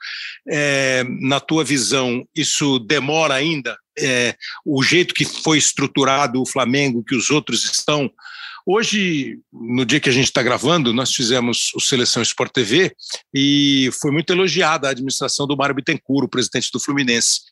[0.49, 3.77] É, na tua visão, isso demora ainda?
[3.99, 8.11] É, o jeito que foi estruturado o Flamengo, que os outros estão,
[8.69, 12.93] Hoje, no dia que a gente está gravando, nós fizemos o Seleção Sport TV
[13.33, 17.43] e foi muito elogiada a administração do Mário Bittencourt, o presidente do Fluminense.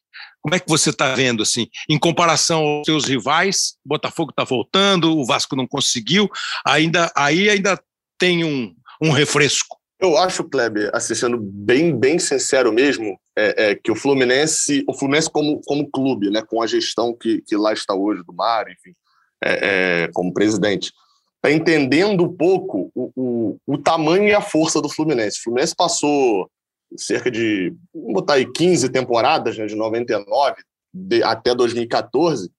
[0.42, 3.74] Como é que você está vendo, assim, em comparação aos seus rivais?
[3.84, 6.28] O Botafogo está voltando, o Vasco não conseguiu,
[6.66, 7.80] ainda aí ainda
[8.18, 9.76] tem um, um refresco.
[10.00, 14.92] Eu acho, Kleber, assim, sendo bem, bem sincero mesmo, é, é, que o Fluminense, o
[14.92, 18.72] Fluminense como, como clube, né, com a gestão que, que lá está hoje do Mário,
[18.72, 18.96] enfim,
[19.42, 20.92] é, é como presidente,
[21.44, 25.38] está entendendo um pouco o, o, o, tamanho e a força do Fluminense.
[25.38, 26.50] O Fluminense passou
[26.96, 30.54] cerca de, vamos botar aí, 15 temporadas, né, de 99
[30.92, 32.50] de, até 2014,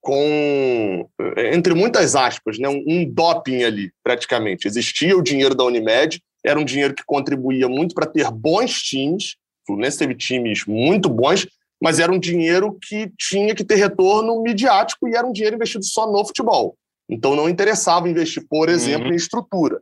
[0.00, 4.68] com, entre muitas aspas, né, um, um doping ali, praticamente.
[4.68, 9.34] Existia o dinheiro da Unimed, era um dinheiro que contribuía muito para ter bons times.
[9.62, 11.48] O Fluminense teve times muito bons,
[11.82, 15.84] mas era um dinheiro que tinha que ter retorno midiático e era um dinheiro investido
[15.84, 16.76] só no futebol.
[17.10, 19.12] Então não interessava investir, por exemplo, uhum.
[19.12, 19.80] em estrutura.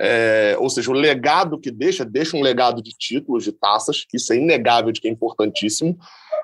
[0.00, 4.32] É, ou seja, o legado que deixa, deixa um legado de títulos, de taças, isso
[4.32, 5.98] é inegável de que é importantíssimo,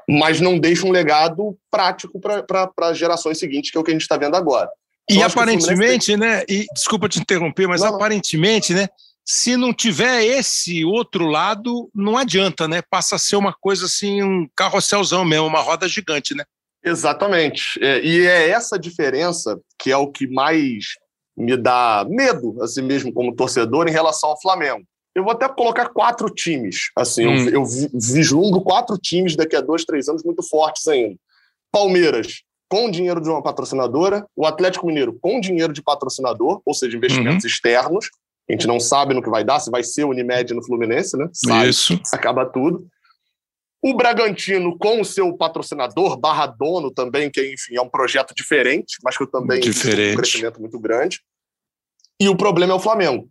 [0.08, 4.02] mas não deixa um legado prático para gerações seguintes, que é o que a gente
[4.02, 4.68] está vendo agora.
[5.08, 6.16] E aparentemente, tem...
[6.16, 6.42] né?
[6.48, 8.82] E desculpa te interromper, mas não, aparentemente, não.
[8.82, 8.88] né?
[9.24, 12.82] Se não tiver esse outro lado, não adianta, né?
[12.82, 16.44] Passa a ser uma coisa assim, um carrosselzão mesmo, uma roda gigante, né?
[16.84, 17.78] Exatamente.
[17.82, 20.94] É, e é essa diferença que é o que mais
[21.36, 24.84] me dá medo, assim mesmo, como torcedor, em relação ao Flamengo.
[25.14, 26.90] Eu vou até colocar quatro times.
[26.96, 27.48] Assim, hum.
[27.48, 27.64] eu, eu
[27.94, 31.16] vislumbro quatro times daqui a dois, três anos muito fortes ainda.
[31.72, 34.26] Palmeiras, com dinheiro de uma patrocinadora.
[34.36, 37.50] O Atlético Mineiro, com dinheiro de patrocinador, ou seja, investimentos uhum.
[37.50, 38.10] externos.
[38.48, 41.16] A gente não sabe no que vai dar, se vai ser o Unimed no Fluminense,
[41.16, 41.28] né?
[41.32, 41.98] Sai, Isso.
[42.12, 42.86] Acaba tudo.
[43.86, 48.96] O Bragantino com o seu patrocinador, barra dono também, que enfim, é um projeto diferente,
[49.04, 51.20] mas que também tem um crescimento muito grande.
[52.18, 53.28] E o problema é o Flamengo.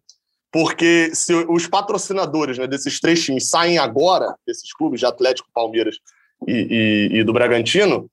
[0.52, 5.96] Porque se os patrocinadores né, desses três times saem agora, desses clubes de Atlético, Palmeiras
[6.48, 8.08] e, e, e do Bragantino,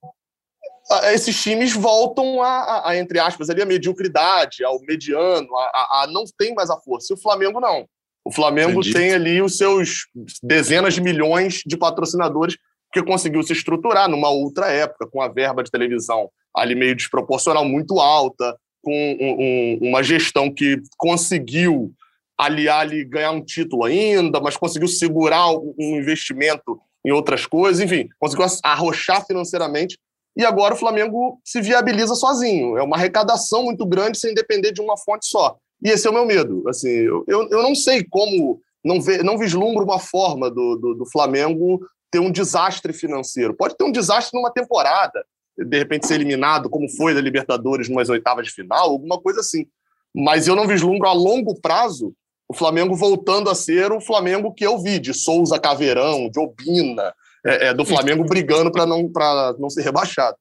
[1.12, 6.06] esses times voltam a, a, a, entre aspas, ali a mediocridade, ao mediano, a, a,
[6.06, 7.12] não tem mais a força.
[7.12, 7.86] E o Flamengo não.
[8.30, 8.92] O Flamengo Entendi.
[8.92, 10.06] tem ali os seus
[10.40, 12.56] dezenas de milhões de patrocinadores
[12.92, 17.64] que conseguiu se estruturar numa outra época, com a verba de televisão ali meio desproporcional,
[17.64, 21.92] muito alta, com um, um, uma gestão que conseguiu
[22.38, 28.08] aliar ali, ganhar um título ainda, mas conseguiu segurar um investimento em outras coisas, enfim,
[28.16, 29.98] conseguiu arrochar financeiramente.
[30.36, 32.78] E agora o Flamengo se viabiliza sozinho.
[32.78, 35.56] É uma arrecadação muito grande sem depender de uma fonte só.
[35.82, 36.62] E esse é o meu medo.
[36.68, 41.06] Assim, eu, eu não sei como, não, ve, não vislumbro uma forma do, do, do
[41.06, 43.54] Flamengo ter um desastre financeiro.
[43.54, 45.24] Pode ter um desastre numa temporada,
[45.56, 49.66] de repente ser eliminado, como foi da Libertadores numas oitavas de final, alguma coisa assim.
[50.14, 52.14] Mas eu não vislumbro a longo prazo
[52.50, 57.14] o Flamengo voltando a ser o Flamengo que eu vi, de Souza Caveirão, de Obina,
[57.46, 59.08] é, é, do Flamengo brigando para não,
[59.56, 60.36] não ser rebaixado.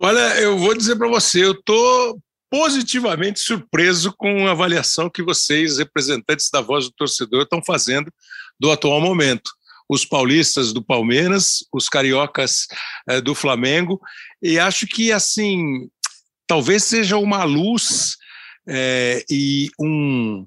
[0.00, 2.18] Olha, eu vou dizer para você, eu estou
[2.56, 8.10] positivamente surpreso com a avaliação que vocês, representantes da voz do torcedor, estão fazendo
[8.58, 9.50] do atual momento.
[9.86, 12.66] Os paulistas do Palmeiras, os cariocas
[13.06, 14.00] é, do Flamengo,
[14.42, 15.90] e acho que, assim,
[16.46, 18.16] talvez seja uma luz
[18.66, 20.46] é, e um,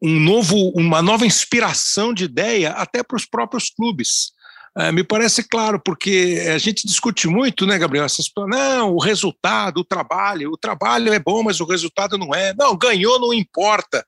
[0.00, 4.30] um novo, uma nova inspiração de ideia até para os próprios clubes.
[4.76, 8.04] É, me parece claro, porque a gente discute muito, né, Gabriel?
[8.04, 12.52] Essas, não, o resultado, o trabalho, o trabalho é bom, mas o resultado não é.
[12.54, 14.04] Não, ganhou, não importa.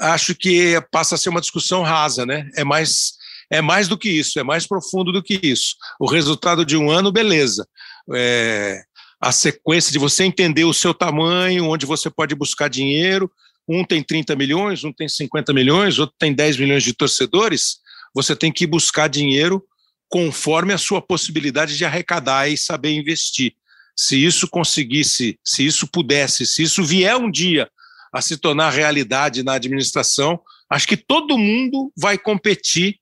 [0.00, 2.48] Acho que passa a ser uma discussão rasa, né?
[2.56, 3.12] É mais,
[3.50, 5.76] é mais do que isso, é mais profundo do que isso.
[6.00, 7.68] O resultado de um ano, beleza.
[8.14, 8.82] É,
[9.20, 13.30] a sequência de você entender o seu tamanho, onde você pode buscar dinheiro,
[13.68, 17.78] um tem 30 milhões, um tem 50 milhões, outro tem 10 milhões de torcedores,
[18.14, 19.62] você tem que buscar dinheiro
[20.08, 23.54] conforme a sua possibilidade de arrecadar e saber investir.
[23.96, 27.68] Se isso conseguisse, se isso pudesse, se isso vier um dia
[28.12, 30.40] a se tornar realidade na administração,
[30.70, 32.96] acho que todo mundo vai competir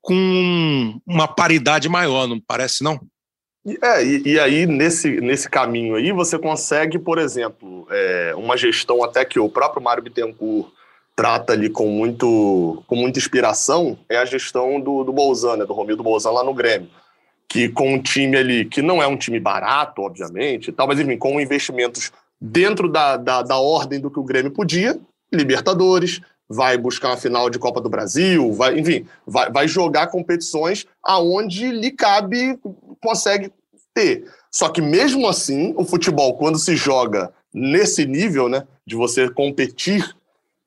[0.00, 3.00] com uma paridade maior, não parece não?
[3.80, 9.04] É, e, e, aí, nesse, nesse caminho aí, você consegue, por exemplo, é, uma gestão
[9.04, 10.72] até que o próprio Mário Bittencourt
[11.22, 15.72] trata ali com, muito, com muita inspiração, é a gestão do, do Bolzan, né, do
[15.72, 16.88] Romildo Bolzan lá no Grêmio.
[17.48, 21.16] Que com um time ali, que não é um time barato, obviamente, tal, mas enfim,
[21.16, 22.10] com investimentos
[22.40, 24.98] dentro da, da, da ordem do que o Grêmio podia,
[25.32, 30.86] Libertadores, vai buscar uma final de Copa do Brasil, vai, enfim, vai, vai jogar competições
[31.04, 32.58] aonde lhe cabe,
[33.00, 33.52] consegue
[33.94, 34.24] ter.
[34.50, 40.04] Só que mesmo assim, o futebol, quando se joga nesse nível, né, de você competir,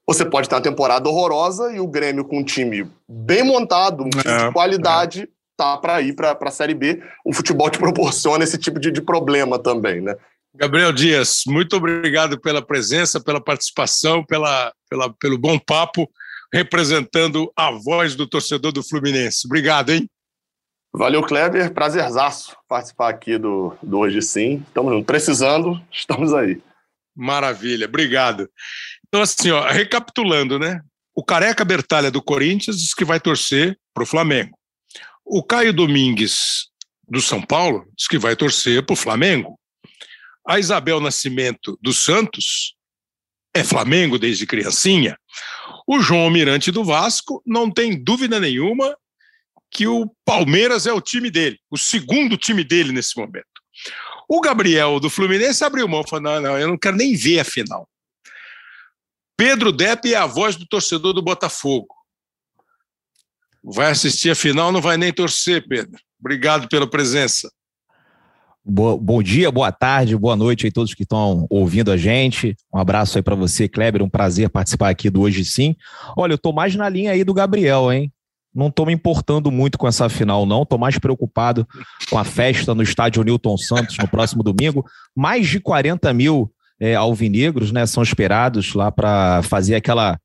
[0.07, 4.09] você pode ter uma temporada horrorosa e o Grêmio com um time bem montado, um
[4.09, 5.27] time é, de qualidade, é.
[5.57, 7.01] tá para ir para a Série B.
[7.25, 10.15] O futebol te proporciona esse tipo de, de problema também, né?
[10.53, 16.09] Gabriel Dias, muito obrigado pela presença, pela participação, pela, pela, pelo bom papo,
[16.53, 19.45] representando a voz do torcedor do Fluminense.
[19.45, 20.09] Obrigado, hein?
[20.93, 21.73] Valeu, Kleber.
[21.73, 24.63] Prazerzaço participar aqui do, do Hoje Sim.
[24.65, 26.61] Estamos precisando, estamos aí.
[27.13, 28.49] Maravilha, obrigado.
[29.07, 30.81] Então, assim, ó, recapitulando, né?
[31.13, 34.57] O Careca Bertalha do Corinthians diz que vai torcer para o Flamengo.
[35.23, 36.67] O Caio Domingues
[37.07, 39.59] do São Paulo diz que vai torcer para o Flamengo.
[40.47, 42.75] A Isabel Nascimento dos Santos
[43.55, 45.17] é Flamengo desde criancinha.
[45.87, 48.95] O João Almirante do Vasco não tem dúvida nenhuma
[49.71, 53.45] que o Palmeiras é o time dele, o segundo time dele nesse momento.
[54.27, 57.43] O Gabriel do Fluminense abriu mão falou: não, não, eu não quero nem ver a
[57.43, 57.87] final.
[59.37, 61.87] Pedro Depp é a voz do torcedor do Botafogo.
[63.63, 65.99] Vai assistir a final, não vai nem torcer, Pedro.
[66.19, 67.51] Obrigado pela presença.
[68.63, 72.55] Boa, bom dia, boa tarde, boa noite aí todos que estão ouvindo a gente.
[72.73, 74.01] Um abraço aí para você, Kleber.
[74.01, 75.75] Um prazer participar aqui do Hoje Sim.
[76.17, 78.11] Olha, eu tô mais na linha aí do Gabriel, hein?
[78.53, 80.65] Não tô me importando muito com essa final, não.
[80.65, 81.67] Tô mais preocupado
[82.09, 84.85] com a festa no estádio Newton Santos no próximo domingo.
[85.13, 90.19] Mais de 40 mil é, alvinegros, né, são esperados lá para fazer aquela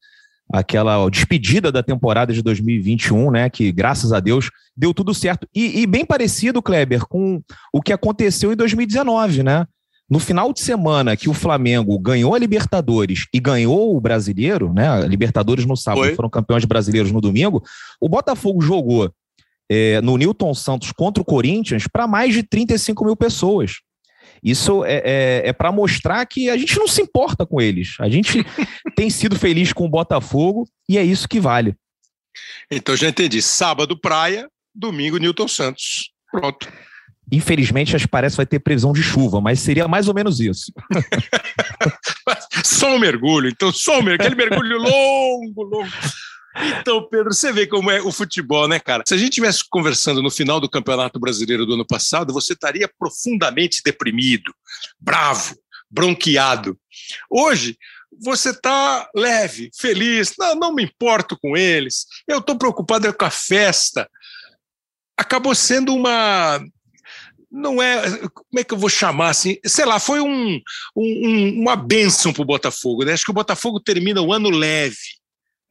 [0.53, 3.49] aquela despedida da temporada de 2021, né?
[3.49, 5.47] Que graças a Deus deu tudo certo.
[5.55, 7.41] E, e, bem parecido, Kleber, com
[7.73, 9.65] o que aconteceu em 2019, né?
[10.11, 15.07] No final de semana que o Flamengo ganhou a Libertadores e ganhou o brasileiro, né?
[15.07, 16.17] Libertadores no sábado Foi.
[16.17, 17.63] foram campeões brasileiros no domingo.
[18.01, 19.09] O Botafogo jogou
[19.71, 23.75] é, no Newton Santos contra o Corinthians para mais de 35 mil pessoas.
[24.43, 27.97] Isso é, é, é para mostrar que a gente não se importa com eles.
[28.01, 28.45] A gente
[28.97, 31.75] tem sido feliz com o Botafogo e é isso que vale.
[32.71, 33.43] Então já entendi.
[33.43, 36.11] Sábado, praia, domingo, Newton Santos.
[36.31, 36.69] Pronto.
[37.33, 40.41] Infelizmente, acho que parece que vai ter previsão de chuva, mas seria mais ou menos
[40.41, 40.73] isso.
[42.65, 45.91] só um mergulho, então só um mergulho, aquele mergulho longo, longo.
[46.63, 49.03] Então, Pedro, você vê como é o futebol, né, cara?
[49.07, 52.91] Se a gente estivesse conversando no final do Campeonato Brasileiro do ano passado, você estaria
[52.99, 54.55] profundamente deprimido,
[54.99, 55.57] bravo,
[55.91, 56.79] bronqueado.
[57.31, 57.77] Hoje,
[58.23, 63.31] você está leve, feliz, não, não me importo com eles, eu estou preocupado com a
[63.31, 64.09] festa.
[65.17, 66.61] Acabou sendo uma.
[67.51, 68.19] Não é.
[68.29, 69.59] Como é que eu vou chamar assim?
[69.67, 70.61] Sei lá, foi um,
[70.97, 73.05] um uma benção para o Botafogo.
[73.05, 73.13] Né?
[73.13, 75.20] Acho que o Botafogo termina o ano leve.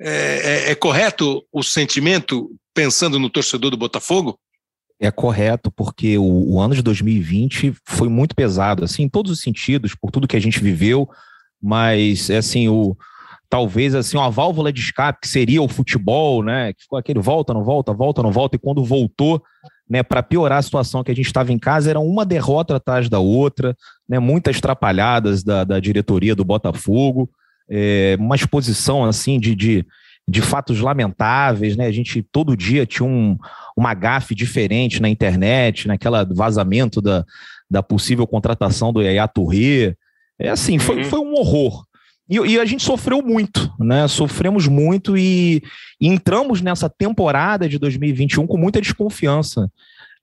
[0.02, 4.40] É, é, é correto o sentimento pensando no torcedor do Botafogo?
[5.02, 9.42] É correto, porque o, o, ano de 2020 foi muito pesado, assim, em todos os
[9.42, 11.10] sentidos, por tudo que a gente viveu,
[11.62, 12.98] mas, assim, o,
[13.50, 17.54] talvez, assim, uma válvula de escape, que seria o futebol, né, que ficou aquele volta,
[17.54, 19.42] não volta, volta, não volta, e quando voltou,
[19.90, 23.10] né, para piorar a situação que a gente estava em casa, era uma derrota atrás
[23.10, 23.76] da outra,
[24.08, 27.30] né, muitas atrapalhadas da, da diretoria do Botafogo,
[27.70, 29.86] é, uma exposição, assim, de, de
[30.30, 31.88] de fatos lamentáveis, né?
[31.88, 33.36] A gente todo dia tinha um,
[33.76, 37.26] uma gafe diferente na internet, naquela vazamento da,
[37.70, 39.96] da possível contratação do Yaya Touré.
[40.38, 41.04] É assim, foi, uhum.
[41.06, 41.84] foi um horror.
[42.30, 44.08] E, e, a gente sofreu muito, né?
[44.08, 45.64] Sofremos muito e,
[46.00, 49.70] e, entramos nessa temporada de 2021 com muita desconfiança.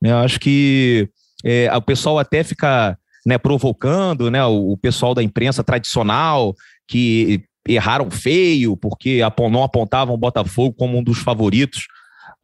[0.00, 0.12] Né?
[0.12, 1.08] Acho que
[1.44, 4.44] é, o pessoal até fica né, provocando, né?
[4.44, 6.54] O, o pessoal da imprensa tradicional
[6.86, 9.20] que erraram feio, porque
[9.50, 11.86] não apontavam o Botafogo como um dos favoritos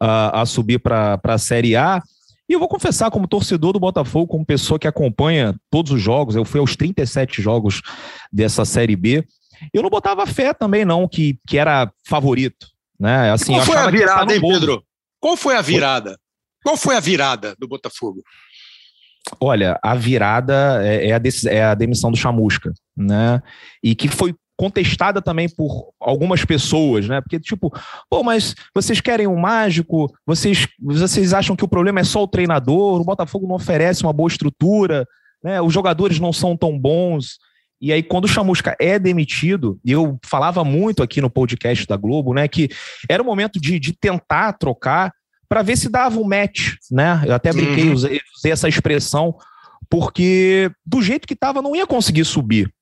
[0.01, 2.01] uh, a subir para a Série A.
[2.47, 6.35] E eu vou confessar, como torcedor do Botafogo, como pessoa que acompanha todos os jogos,
[6.35, 7.81] eu fui aos 37 jogos
[8.31, 9.25] dessa Série B,
[9.73, 12.67] eu não botava fé também, não, que, que era favorito.
[12.99, 13.31] Né?
[13.31, 14.83] Assim, Qual foi a virada, hein, Pedro?
[15.19, 16.19] Qual foi a virada?
[16.63, 18.21] Qual foi a virada do Botafogo?
[19.39, 23.41] Olha, a virada é, é, a, é a demissão do Chamusca, né?
[23.81, 27.21] E que foi contestada também por algumas pessoas, né?
[27.21, 27.71] Porque, tipo,
[28.09, 30.13] pô, mas vocês querem um mágico?
[30.25, 33.01] Vocês, vocês acham que o problema é só o treinador?
[33.01, 35.07] O Botafogo não oferece uma boa estrutura,
[35.43, 35.61] né?
[35.61, 37.37] Os jogadores não são tão bons.
[37.81, 41.97] E aí, quando o Chamusca é demitido, e eu falava muito aqui no podcast da
[41.97, 42.47] Globo, né?
[42.47, 42.69] Que
[43.09, 45.11] era o momento de, de tentar trocar
[45.53, 47.21] para ver se dava um match, né?
[47.27, 47.93] Eu até brinquei, uhum.
[47.93, 49.35] usei, usei essa expressão,
[49.87, 52.73] porque do jeito que estava não ia conseguir subir.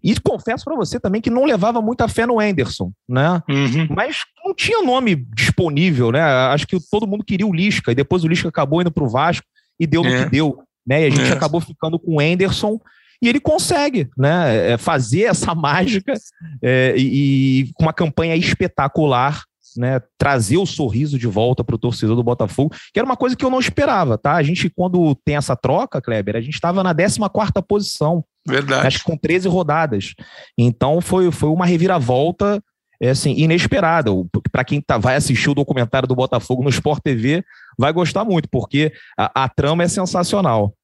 [0.00, 3.42] E confesso para você também que não levava muita fé no Anderson, né?
[3.48, 3.88] Uhum.
[3.90, 6.22] Mas não tinha nome disponível, né?
[6.22, 9.08] Acho que todo mundo queria o Lisca, e depois o Lisca acabou indo para o
[9.08, 9.44] Vasco
[9.80, 10.22] e deu no é.
[10.22, 11.02] que deu, né?
[11.02, 11.32] E a gente é.
[11.32, 12.78] acabou ficando com o Anderson
[13.20, 14.70] e ele consegue, né?
[14.70, 16.12] É, fazer essa mágica
[16.62, 21.78] é, e, e com uma campanha espetacular né, trazer o sorriso de volta para o
[21.78, 24.34] torcedor do Botafogo, que era uma coisa que eu não esperava, tá?
[24.34, 28.24] A gente, quando tem essa troca, Kleber, a gente estava na 14 posição.
[28.46, 28.86] Verdade.
[28.86, 30.14] Acho que com 13 rodadas.
[30.56, 32.62] Então foi, foi uma reviravolta
[33.00, 34.10] é assim, inesperada.
[34.50, 37.44] Para quem tá, vai assistir o documentário do Botafogo no Sport TV,
[37.78, 40.74] vai gostar muito, porque a, a trama é sensacional.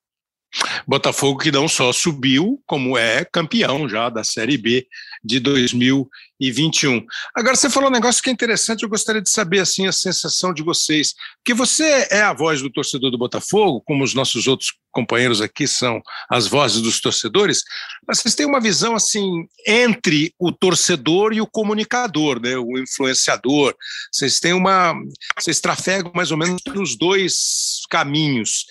[0.87, 4.87] Botafogo que não só subiu, como é campeão já da Série B
[5.25, 7.05] de 2021.
[7.35, 10.53] Agora, você falou um negócio que é interessante, eu gostaria de saber assim a sensação
[10.53, 11.15] de vocês,
[11.45, 15.67] que você é a voz do torcedor do Botafogo, como os nossos outros companheiros aqui
[15.67, 17.63] são as vozes dos torcedores,
[18.07, 23.75] mas vocês têm uma visão assim entre o torcedor e o comunicador, né, o influenciador.
[24.11, 24.95] Vocês têm uma,
[25.39, 28.65] vocês trafegam mais ou menos nos dois caminhos.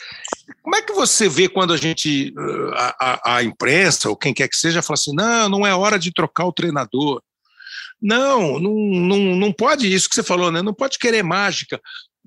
[0.61, 2.33] Como é que você vê quando a gente,
[2.73, 5.99] a, a, a imprensa ou quem quer que seja, fala assim, não, não é hora
[5.99, 7.21] de trocar o treinador.
[8.01, 10.61] Não, não, não, não pode isso que você falou, né?
[10.61, 11.79] Não pode querer mágica.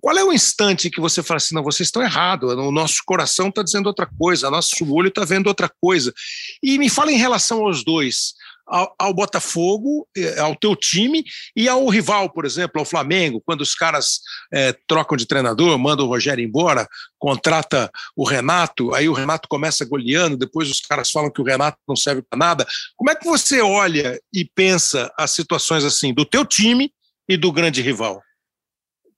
[0.06, 3.48] Qual é o instante que você fala assim, não, vocês estão errados, o nosso coração
[3.48, 6.14] está dizendo outra coisa, nosso olho está vendo outra coisa.
[6.62, 8.34] E me fala em relação aos dois
[8.68, 11.24] ao, ao, Botafogo, eh, ao teu time
[11.56, 14.20] e ao rival, por exemplo, ao Flamengo, quando os caras
[14.54, 16.88] é, trocam de treinador, mandam o Rogério embora,
[17.18, 21.78] contrata o Renato, aí o Renato começa goleando, depois os caras falam que o Renato
[21.88, 22.64] não serve para nada.
[22.94, 26.92] Como é que você olha e pensa as situações assim do teu time
[27.28, 28.22] e do grande rival?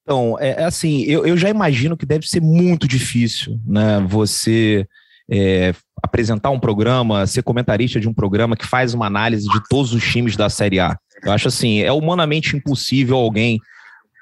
[0.09, 4.01] Então, é, é assim, eu, eu já imagino que deve ser muito difícil, né?
[4.09, 4.89] Você
[5.31, 9.93] é, apresentar um programa, ser comentarista de um programa que faz uma análise de todos
[9.93, 10.97] os times da Série A.
[11.23, 13.61] Eu acho assim, é humanamente impossível alguém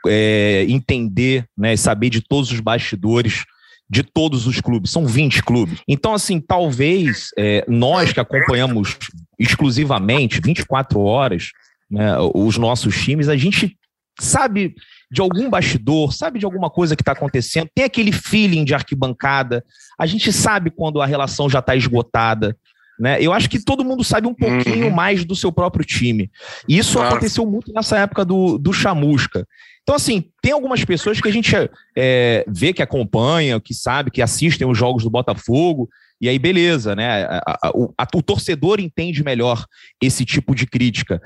[0.09, 3.45] é, entender né, saber de todos os bastidores
[3.89, 4.91] de todos os clubes.
[4.91, 5.79] São 20 clubes.
[5.87, 8.99] Então, assim, talvez é, nós que acompanhamos
[9.39, 11.53] exclusivamente 24 horas
[11.89, 13.79] né, os nossos times, a gente
[14.19, 14.75] sabe
[15.11, 19.65] de algum bastidor, sabe de alguma coisa que está acontecendo, tem aquele feeling de arquibancada,
[19.99, 22.57] a gente sabe quando a relação já está esgotada.
[22.99, 23.21] Né?
[23.21, 24.95] Eu acho que todo mundo sabe um pouquinho uhum.
[24.95, 26.31] mais do seu próprio time.
[26.69, 29.47] E isso aconteceu muito nessa época do, do Chamusca.
[29.83, 31.55] Então, assim, tem algumas pessoas que a gente
[31.97, 35.89] é, vê que acompanham, que sabe, que assistem os jogos do Botafogo,
[36.21, 37.25] e aí, beleza, né?
[37.25, 39.67] A, a, o, a, o, torcedor entende melhor
[40.01, 41.21] esse tipo de crítica.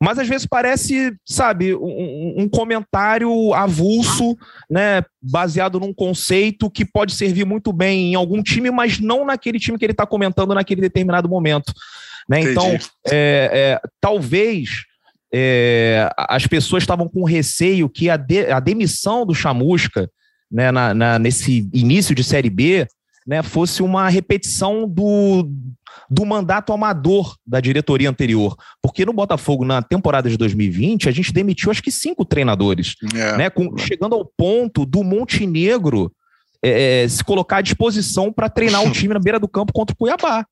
[0.00, 4.36] Mas às vezes parece, sabe, um, um, comentário avulso,
[4.70, 5.02] né?
[5.20, 9.76] Baseado num conceito que pode servir muito bem em algum time, mas não naquele time
[9.76, 11.72] que ele está comentando naquele determinado momento.
[12.28, 12.40] Né?
[12.40, 12.78] Então,
[13.08, 14.84] é, é, talvez.
[15.38, 20.08] É, as pessoas estavam com receio que a, de, a demissão do Chamusca
[20.50, 22.86] né, na, na, nesse início de Série B
[23.26, 25.50] né, fosse uma repetição do,
[26.08, 28.56] do mandato amador da diretoria anterior.
[28.80, 33.36] Porque no Botafogo, na temporada de 2020, a gente demitiu acho que cinco treinadores, é.
[33.36, 36.12] né, com, chegando ao ponto do Montenegro
[36.62, 39.92] é, é se colocar à disposição para treinar o time na beira do campo contra
[39.92, 40.46] o Cuiabá.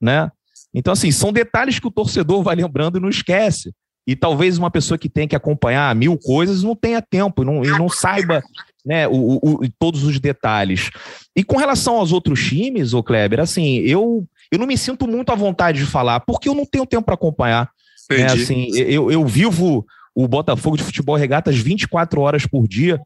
[0.00, 0.30] Né?
[0.74, 3.72] Então, assim, são detalhes que o torcedor vai lembrando e não esquece.
[4.06, 7.64] E talvez uma pessoa que tem que acompanhar mil coisas não tenha tempo e não,
[7.64, 8.42] e não saiba
[8.84, 10.90] né, o, o, todos os detalhes.
[11.34, 15.30] E com relação aos outros times, o Kleber, assim, eu, eu não me sinto muito
[15.30, 17.70] à vontade de falar, porque eu não tenho tempo para acompanhar.
[18.10, 23.00] Né, assim, eu, eu vivo o Botafogo de futebol regatas 24 horas por dia.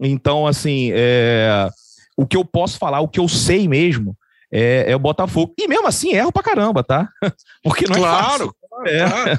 [0.00, 1.68] Então, assim, é,
[2.16, 4.16] o que eu posso falar, o que eu sei mesmo,
[4.50, 5.52] é, é, o Botafogo.
[5.58, 7.08] E mesmo assim, erro pra caramba, tá?
[7.62, 8.54] Porque não claro, é fácil.
[8.70, 9.38] Claro, é.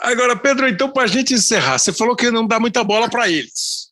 [0.00, 3.28] Agora, Pedro, então, para a gente encerrar, você falou que não dá muita bola para
[3.28, 3.88] eles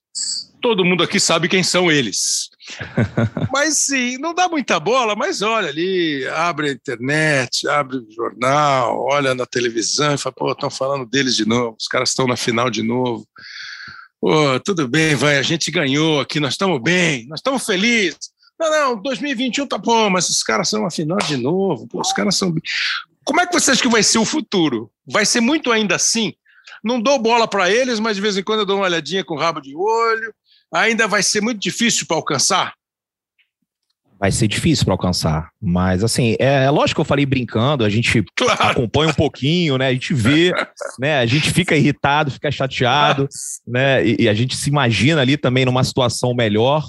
[0.60, 2.50] todo mundo aqui sabe quem são eles.
[3.52, 8.98] mas sim, não dá muita bola, mas olha ali, abre a internet, abre o jornal,
[8.98, 12.36] olha na televisão e fala, pô, estão falando deles de novo, os caras estão na
[12.36, 13.26] final de novo.
[14.20, 18.34] Pô, tudo bem, vai, a gente ganhou aqui, nós estamos bem, nós estamos felizes.
[18.58, 22.12] Não, não, 2021 tá bom, mas os caras são na final de novo, pô, os
[22.12, 22.54] caras são.
[23.24, 24.90] Como é que você acha que vai ser o futuro?
[25.06, 26.32] Vai ser muito ainda assim?
[26.82, 29.34] Não dou bola para eles, mas de vez em quando eu dou uma olhadinha com
[29.34, 30.34] o rabo de olho
[30.80, 32.74] ainda vai ser muito difícil para alcançar?
[34.18, 37.88] Vai ser difícil para alcançar, mas assim, é, é, lógico que eu falei brincando, a
[37.90, 38.70] gente claro.
[38.70, 39.88] acompanha um pouquinho, né?
[39.88, 40.52] A gente vê,
[40.98, 41.18] né?
[41.18, 43.28] A gente fica irritado, fica chateado,
[43.66, 44.06] né?
[44.06, 46.82] E, e a gente se imagina ali também numa situação melhor,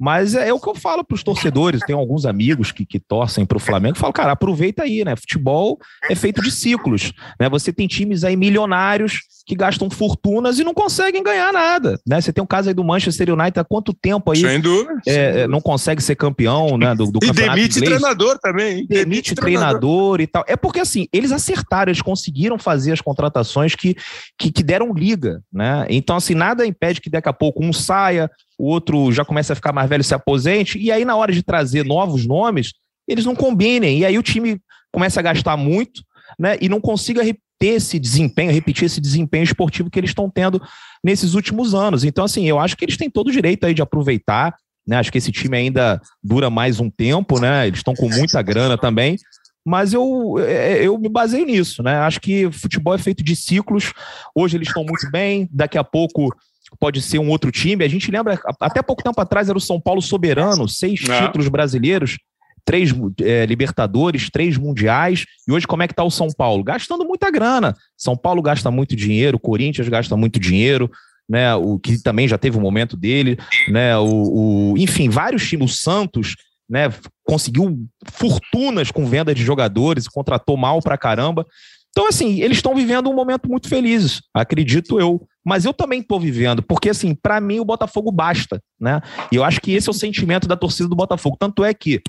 [0.00, 1.82] mas é, é, o que eu falo para os torcedores.
[1.86, 3.98] Tem alguns amigos que, que torcem para o Flamengo.
[3.98, 5.14] Falo, cara, aproveita aí, né?
[5.14, 5.78] Futebol
[6.08, 7.12] é feito de ciclos.
[7.38, 7.50] Né?
[7.50, 9.20] Você tem times aí milionários
[9.50, 12.00] que gastam fortunas e não conseguem ganhar nada.
[12.06, 12.20] Né?
[12.20, 15.00] Você tem o um caso aí do Manchester United há quanto tempo aí sem dúvida,
[15.04, 15.48] é, dúvida.
[15.48, 18.00] não consegue ser campeão né, do, do e campeonato demite inglês.
[18.00, 18.86] treinador também.
[18.86, 19.80] Demite, demite treinador.
[19.80, 20.20] treinador.
[20.20, 20.44] e tal.
[20.46, 23.96] É porque assim, eles acertaram, eles conseguiram fazer as contratações que,
[24.38, 25.42] que, que deram liga.
[25.52, 25.84] Né?
[25.90, 29.56] Então, assim, nada impede que daqui a pouco um saia, o outro já começa a
[29.56, 32.72] ficar mais velho, se aposente, e aí na hora de trazer novos nomes,
[33.08, 34.60] eles não combinem, e aí o time
[34.92, 36.02] começa a gastar muito,
[36.38, 37.24] né, e não consiga
[37.60, 40.60] ter esse desempenho, repetir esse desempenho esportivo que eles estão tendo
[41.04, 42.02] nesses últimos anos.
[42.02, 44.54] Então, assim, eu acho que eles têm todo o direito aí de aproveitar,
[44.86, 48.40] né, acho que esse time ainda dura mais um tempo, né, eles estão com muita
[48.40, 49.16] grana também,
[49.64, 51.96] mas eu, é, eu me baseio nisso, né?
[51.98, 53.92] Acho que futebol é feito de ciclos.
[54.34, 56.34] Hoje eles estão muito bem, daqui a pouco
[56.78, 57.84] pode ser um outro time.
[57.84, 61.26] A gente lembra, até pouco tempo atrás era o São Paulo soberano, seis é.
[61.26, 62.16] títulos brasileiros,
[62.64, 62.92] três
[63.22, 65.24] é, Libertadores, três Mundiais.
[65.46, 66.64] E hoje como é que está o São Paulo?
[66.64, 67.76] Gastando muita grana.
[67.96, 70.90] São Paulo gasta muito dinheiro, Corinthians gasta muito dinheiro.
[71.28, 73.38] Né, o que também já teve um momento dele,
[73.68, 76.34] né, o, o enfim, vários times, o Santos,
[76.68, 76.92] né,
[77.22, 77.78] conseguiu
[78.10, 81.46] fortunas com venda de jogadores, contratou mal pra caramba.
[81.90, 86.20] Então, assim, eles estão vivendo um momento muito feliz, acredito eu mas eu também estou
[86.20, 89.00] vivendo, porque assim, para mim o Botafogo basta, né?
[89.32, 91.36] E eu acho que esse é o sentimento da torcida do Botafogo.
[91.38, 92.00] Tanto é que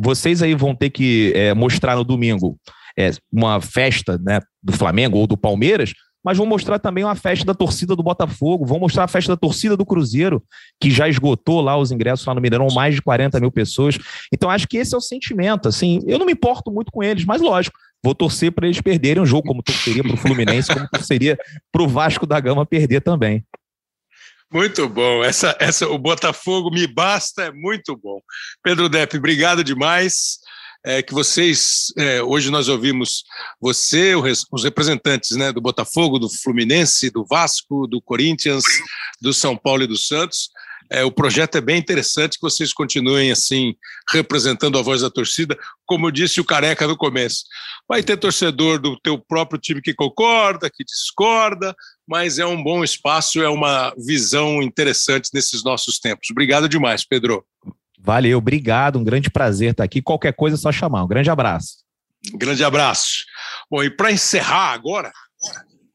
[0.00, 2.58] vocês aí vão ter que é, mostrar no domingo
[2.98, 5.92] é, uma festa né, do Flamengo ou do Palmeiras,
[6.24, 9.36] mas vão mostrar também uma festa da torcida do Botafogo, vão mostrar a festa da
[9.36, 10.42] torcida do Cruzeiro,
[10.80, 13.98] que já esgotou lá os ingressos lá no Mineirão, mais de 40 mil pessoas.
[14.32, 15.68] Então, acho que esse é o sentimento.
[15.68, 19.22] Assim, eu não me importo muito com eles, mas lógico, vou torcer para eles perderem
[19.22, 21.38] o jogo, como torceria para o Fluminense, como torceria
[21.72, 23.44] para o Vasco da Gama perder também.
[24.52, 25.22] Muito bom.
[25.22, 28.20] Essa, essa, o Botafogo me basta, é muito bom.
[28.62, 30.38] Pedro Depp, obrigado demais.
[30.82, 33.22] É, que vocês, é, hoje nós ouvimos
[33.60, 38.64] você, os representantes né, do Botafogo, do Fluminense, do Vasco, do Corinthians,
[39.20, 40.50] do São Paulo e do Santos.
[40.92, 43.76] É, o projeto é bem interessante que vocês continuem assim,
[44.10, 47.44] representando a voz da torcida, como disse o Careca no começo.
[47.88, 51.76] Vai ter torcedor do teu próprio time que concorda, que discorda,
[52.10, 56.28] mas é um bom espaço, é uma visão interessante nesses nossos tempos.
[56.32, 57.46] Obrigado demais, Pedro.
[58.00, 60.02] Valeu, obrigado, um grande prazer estar aqui.
[60.02, 61.04] Qualquer coisa é só chamar.
[61.04, 61.84] Um grande abraço.
[62.34, 63.24] Um grande abraço.
[63.70, 65.12] Bom, e para encerrar agora,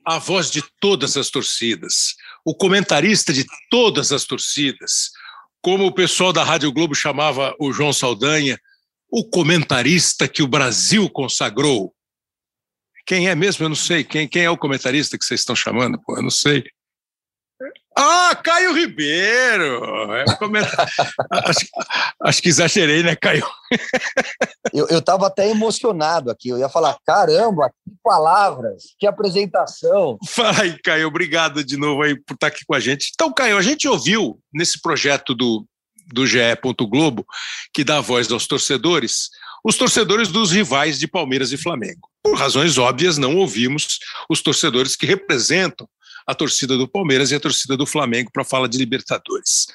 [0.05, 5.09] a voz de todas as torcidas, o comentarista de todas as torcidas,
[5.61, 8.57] como o pessoal da Rádio Globo chamava o João Saldanha,
[9.11, 11.93] o comentarista que o Brasil consagrou.
[13.05, 13.65] Quem é mesmo?
[13.65, 14.03] Eu não sei.
[14.03, 15.99] Quem, quem é o comentarista que vocês estão chamando?
[16.01, 16.63] Pô, eu não sei.
[17.97, 20.13] Ah, Caio Ribeiro!
[20.13, 20.25] É
[21.47, 21.65] acho,
[22.21, 23.47] acho, que exagerei, né, Caio?
[24.73, 26.49] eu estava até emocionado aqui.
[26.49, 30.17] Eu ia falar: caramba, que palavras, que apresentação.
[30.27, 31.07] Fala aí, Caio.
[31.07, 33.11] Obrigado de novo aí por estar aqui com a gente.
[33.13, 35.65] Então, Caio, a gente ouviu nesse projeto do,
[36.11, 36.39] do GE.
[36.89, 37.25] Globo,
[37.73, 39.29] que dá voz aos torcedores,
[39.65, 42.07] os torcedores dos rivais de Palmeiras e Flamengo.
[42.21, 43.97] Por razões óbvias, não ouvimos
[44.29, 45.89] os torcedores que representam
[46.27, 49.65] a torcida do Palmeiras e a torcida do Flamengo para falar de Libertadores.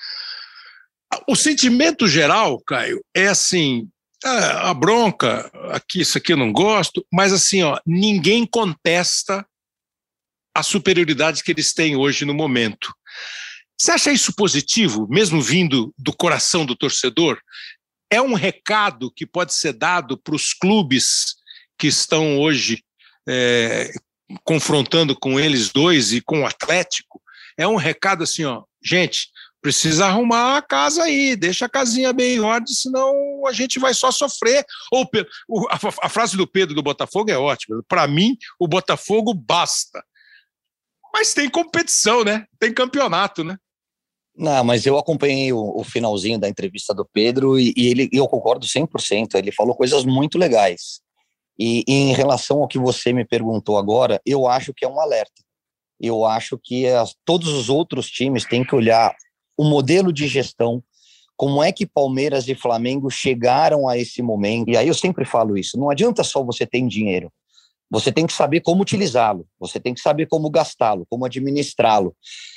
[1.26, 3.88] O sentimento geral, Caio, é assim:
[4.22, 9.44] a bronca, aqui, isso aqui eu não gosto, mas assim, ó, ninguém contesta
[10.54, 12.94] a superioridade que eles têm hoje no momento.
[13.76, 17.40] Você acha isso positivo, mesmo vindo do coração do torcedor?
[18.10, 21.36] É um recado que pode ser dado para os clubes
[21.78, 22.82] que estão hoje
[23.28, 23.92] é,
[24.44, 27.20] confrontando com eles dois e com o Atlético,
[27.56, 29.28] é um recado assim, ó, gente,
[29.60, 33.92] precisa arrumar a casa aí, deixa a casinha bem em ordem, senão a gente vai
[33.92, 34.64] só sofrer.
[34.90, 35.08] Ou
[35.68, 37.82] a, frase do Pedro do Botafogo é ótima.
[37.86, 40.02] Para mim, o Botafogo basta.
[41.12, 42.46] Mas tem competição, né?
[42.58, 43.56] Tem campeonato, né?
[44.40, 48.26] Não, mas eu acompanhei o, o finalzinho da entrevista do Pedro e, e ele, eu
[48.26, 49.34] concordo 100%.
[49.34, 51.02] Ele falou coisas muito legais.
[51.58, 54.98] E, e, em relação ao que você me perguntou agora, eu acho que é um
[54.98, 55.42] alerta.
[56.00, 59.14] Eu acho que as, todos os outros times têm que olhar
[59.58, 60.82] o modelo de gestão,
[61.36, 64.70] como é que Palmeiras e Flamengo chegaram a esse momento.
[64.70, 67.30] E aí eu sempre falo isso: não adianta só você ter dinheiro.
[67.90, 72.16] Você tem que saber como utilizá-lo, você tem que saber como gastá-lo, como administrá-lo.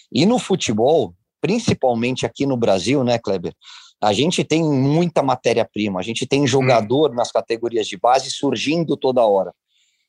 [0.10, 1.14] E no futebol,
[1.44, 3.54] principalmente aqui no Brasil, né, Kleber?
[4.02, 7.16] A gente tem muita matéria-prima, a gente tem jogador hum.
[7.16, 9.54] nas categorias de base surgindo toda hora.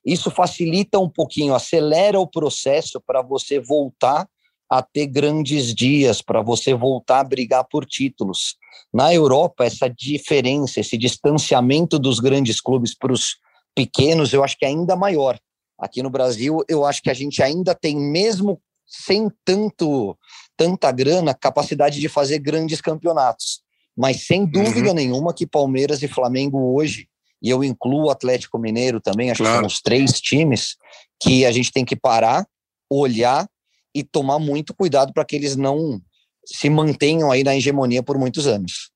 [0.06, 4.28] Isso facilita um pouquinho, acelera o processo para você voltar
[4.70, 8.56] a ter grandes dias, para você voltar a brigar por títulos.
[8.92, 13.38] Na Europa, essa diferença, esse distanciamento dos grandes clubes para os
[13.74, 15.36] pequenos, eu acho que é ainda maior.
[15.78, 20.16] Aqui no Brasil, eu acho que a gente ainda tem, mesmo sem tanto
[20.56, 23.60] tanta grana, capacidade de fazer grandes campeonatos.
[23.96, 24.94] Mas sem dúvida uhum.
[24.94, 27.08] nenhuma que Palmeiras e Flamengo hoje,
[27.40, 29.54] e eu incluo o Atlético Mineiro também, acho claro.
[29.54, 30.76] que são os três times
[31.20, 32.46] que a gente tem que parar,
[32.90, 33.48] olhar
[33.94, 36.00] e tomar muito cuidado para que eles não
[36.44, 38.90] se mantenham aí na hegemonia por muitos anos.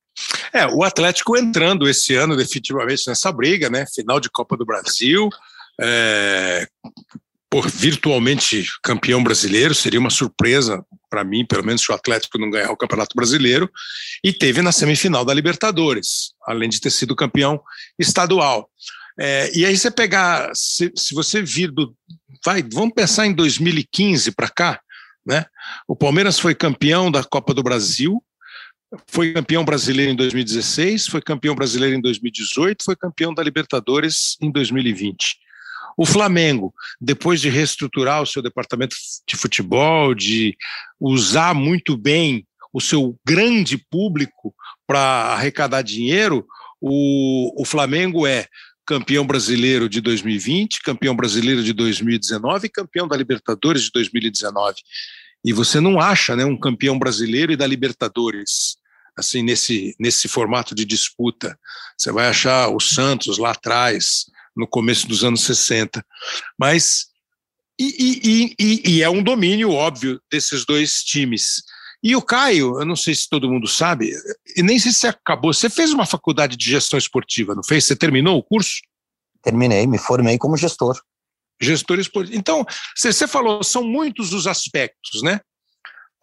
[0.52, 3.86] É, o Atlético entrando esse ano definitivamente nessa briga, né?
[3.94, 5.28] Final de Copa do Brasil,
[5.80, 6.66] é,
[7.48, 12.50] por virtualmente campeão brasileiro, seria uma surpresa para mim, pelo menos, se o Atlético não
[12.50, 13.70] ganhar o Campeonato Brasileiro,
[14.22, 17.60] e teve na semifinal da Libertadores, além de ter sido campeão
[17.98, 18.70] estadual.
[19.18, 21.94] É, e aí você pegar, se, se você vir do.
[22.44, 24.80] Vai, vamos pensar em 2015 para cá,
[25.26, 25.44] né?
[25.88, 28.22] O Palmeiras foi campeão da Copa do Brasil,
[29.08, 34.50] foi campeão brasileiro em 2016, foi campeão brasileiro em 2018, foi campeão da Libertadores em
[34.52, 35.36] 2020.
[35.98, 38.94] O Flamengo, depois de reestruturar o seu departamento
[39.26, 40.56] de futebol, de
[41.00, 44.54] usar muito bem o seu grande público
[44.86, 45.00] para
[45.34, 46.46] arrecadar dinheiro,
[46.80, 48.46] o, o Flamengo é
[48.86, 54.76] campeão brasileiro de 2020, campeão brasileiro de 2019 e campeão da Libertadores de 2019.
[55.44, 58.78] E você não acha né, um campeão brasileiro e da Libertadores
[59.16, 61.58] assim nesse, nesse formato de disputa.
[61.96, 64.26] Você vai achar o Santos lá atrás,
[64.58, 66.04] no começo dos anos 60.
[66.58, 67.06] Mas.
[67.80, 67.94] E,
[68.24, 71.62] e, e, e é um domínio óbvio desses dois times.
[72.02, 74.12] E o Caio, eu não sei se todo mundo sabe,
[74.56, 75.52] e nem sei se você acabou.
[75.52, 77.84] Você fez uma faculdade de gestão esportiva, não fez?
[77.84, 78.80] Você terminou o curso?
[79.42, 81.00] Terminei, me formei como gestor.
[81.60, 82.36] Gestor esportivo.
[82.36, 82.64] Então,
[82.96, 85.40] você falou, são muitos os aspectos, né?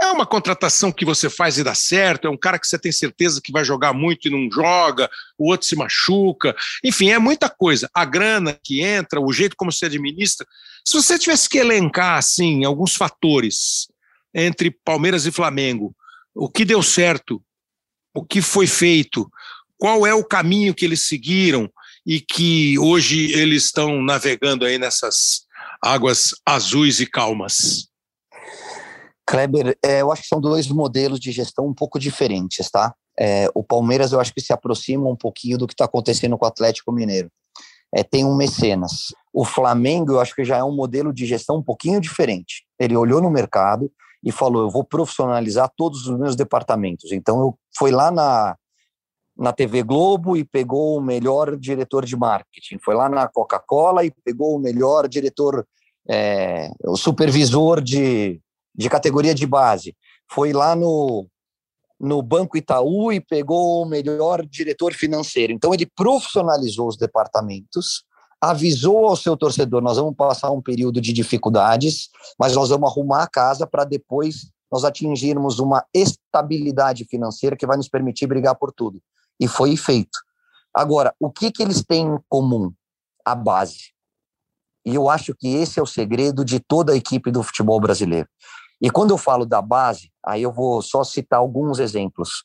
[0.02, 2.92] É uma contratação que você faz e dá certo, é um cara que você tem
[2.92, 7.50] certeza que vai jogar muito e não joga, o outro se machuca, enfim, é muita
[7.50, 7.90] coisa.
[7.94, 10.46] A grana que entra, o jeito como se administra.
[10.84, 13.88] Se você tivesse que elencar assim alguns fatores
[14.34, 15.96] entre Palmeiras e Flamengo,
[16.34, 17.42] o que deu certo,
[18.14, 19.30] o que foi feito,
[19.78, 21.72] qual é o caminho que eles seguiram
[22.06, 25.46] e que hoje eles estão navegando aí nessas
[25.82, 27.88] águas azuis e calmas.
[29.26, 32.94] Kleber, é, eu acho que são dois modelos de gestão um pouco diferentes, tá?
[33.18, 36.46] É, o Palmeiras eu acho que se aproxima um pouquinho do que está acontecendo com
[36.46, 37.32] o Atlético Mineiro.
[37.94, 39.14] É, tem um mecenas.
[39.34, 42.66] O Flamengo eu acho que já é um modelo de gestão um pouquinho diferente.
[42.80, 43.90] Ele olhou no mercado
[44.24, 47.12] e falou: eu vou profissionalizar todos os meus departamentos.
[47.12, 48.56] Então eu fui lá na
[49.38, 52.78] na TV Globo e pegou o melhor diretor de marketing.
[52.80, 55.68] Foi lá na Coca-Cola e pegou o melhor diretor,
[56.10, 58.40] é, o supervisor de,
[58.78, 59.96] de categoria de base.
[60.30, 61.28] Foi lá no,
[62.00, 65.54] no Banco Itaú e pegou o melhor diretor financeiro.
[65.54, 68.04] Então, ele profissionalizou os departamentos,
[68.42, 73.24] avisou ao seu torcedor: nós vamos passar um período de dificuldades, mas nós vamos arrumar
[73.24, 78.74] a casa para depois nós atingirmos uma estabilidade financeira que vai nos permitir brigar por
[78.74, 79.02] tudo.
[79.40, 80.20] E foi feito.
[80.74, 82.74] Agora, o que, que eles têm em comum?
[83.24, 83.94] A base.
[84.86, 88.28] E eu acho que esse é o segredo de toda a equipe do futebol brasileiro.
[88.82, 92.44] E quando eu falo da base, aí eu vou só citar alguns exemplos.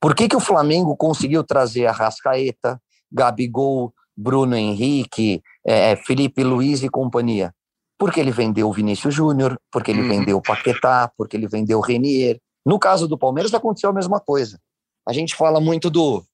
[0.00, 2.80] Por que, que o Flamengo conseguiu trazer a Rascaeta,
[3.10, 7.54] Gabigol, Bruno Henrique, é, Felipe Luiz e companhia?
[7.98, 10.08] Porque ele vendeu o Vinícius Júnior, porque ele uhum.
[10.08, 12.40] vendeu o Paquetá, porque ele vendeu o Renier.
[12.66, 14.58] No caso do Palmeiras aconteceu a mesma coisa.
[15.06, 16.24] A gente fala muito do,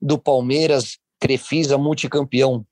[0.00, 2.64] do Palmeiras, Crefisa, multicampeão.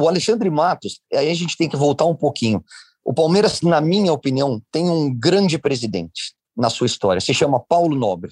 [0.00, 2.64] O Alexandre Matos, aí a gente tem que voltar um pouquinho.
[3.04, 7.20] O Palmeiras, na minha opinião, tem um grande presidente na sua história.
[7.20, 8.30] Se chama Paulo Nobre.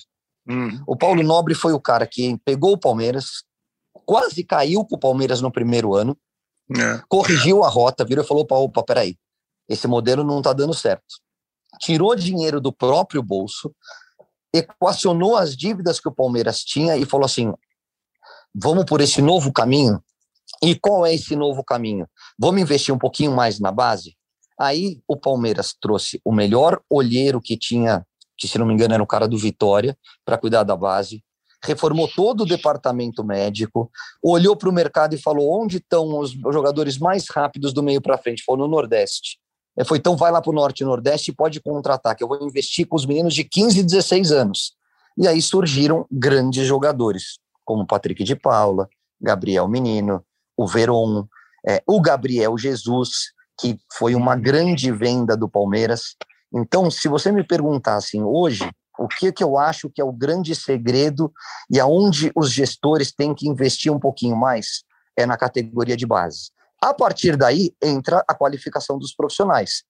[0.49, 0.83] Hum.
[0.87, 3.45] O Paulo Nobre foi o cara que pegou o Palmeiras,
[4.07, 6.17] quase caiu com o Palmeiras no primeiro ano,
[6.77, 7.03] é.
[7.09, 9.17] corrigiu a rota, virou e falou: opa, opa, peraí,
[9.69, 11.17] esse modelo não está dando certo.
[11.81, 13.75] Tirou dinheiro do próprio bolso,
[14.53, 17.53] equacionou as dívidas que o Palmeiras tinha e falou assim:
[18.55, 20.03] vamos por esse novo caminho.
[20.63, 22.07] E qual é esse novo caminho?
[22.39, 24.17] Vamos investir um pouquinho mais na base?
[24.61, 28.07] Aí o Palmeiras trouxe o melhor olheiro que tinha,
[28.37, 31.25] que se não me engano era o cara do Vitória, para cuidar da base,
[31.65, 33.91] reformou todo o departamento médico,
[34.23, 38.19] olhou para o mercado e falou onde estão os jogadores mais rápidos do meio para
[38.19, 39.39] frente, falou no Nordeste.
[39.75, 42.29] Ele foi, então vai lá para o Norte e Nordeste e pode contratar, que eu
[42.29, 44.75] vou investir com os meninos de 15 e 16 anos.
[45.17, 50.23] E aí surgiram grandes jogadores, como Patrick de Paula, Gabriel Menino,
[50.55, 51.27] o Veron,
[51.67, 56.17] é, o Gabriel Jesus, que foi uma grande venda do Palmeiras.
[56.53, 58.69] Então, se você me perguntar assim, hoje,
[58.99, 61.33] o que, que eu acho que é o grande segredo
[61.71, 64.83] e aonde os gestores têm que investir um pouquinho mais
[65.17, 66.51] é na categoria de base.
[66.83, 69.83] A partir daí entra a qualificação dos profissionais.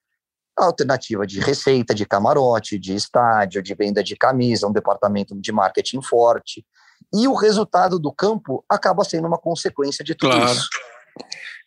[0.58, 5.52] A alternativa de receita, de camarote, de estádio, de venda de camisa, um departamento de
[5.52, 6.66] marketing forte.
[7.14, 10.52] E o resultado do campo acaba sendo uma consequência de tudo claro.
[10.52, 10.68] isso.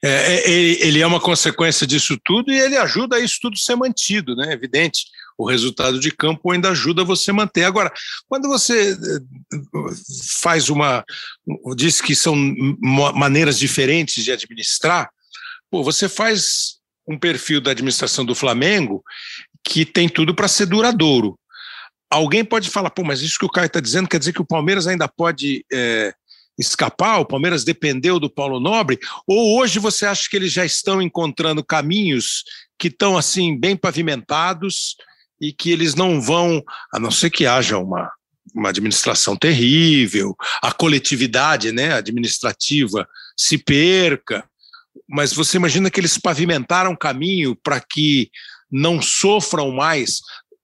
[0.05, 3.75] É, é, ele, é uma consequência disso tudo e ele ajuda a isso tudo ser
[3.75, 4.51] mantido, né?
[4.51, 5.05] Evidente,
[5.37, 7.63] o resultado de campo ainda ajuda você a manter.
[7.63, 7.91] Agora,
[8.27, 9.19] quando você eh,
[10.41, 11.03] faz uma.
[11.75, 12.35] diz que são
[13.15, 15.09] maneiras diferentes de administrar,
[15.71, 19.03] pô, você faz um perfil da administração do Flamengo
[19.63, 21.39] que tem tudo para ser duradouro.
[22.09, 24.45] Alguém pode falar, pô, mas isso que o Caio está dizendo quer dizer que o
[24.45, 26.13] Palmeiras ainda pode é,
[26.57, 31.01] escapar, o Palmeiras dependeu do Paulo Nobre, ou hoje você acha que eles já estão
[31.01, 32.43] encontrando caminhos
[32.77, 34.95] que estão assim bem pavimentados
[35.41, 36.61] e que eles não vão,
[36.93, 38.11] a não ser que haja uma,
[38.53, 43.07] uma administração terrível, a coletividade né, administrativa
[43.37, 44.43] se perca,
[45.09, 48.29] mas você imagina que eles pavimentaram caminho para que
[48.71, 50.19] não sofram mais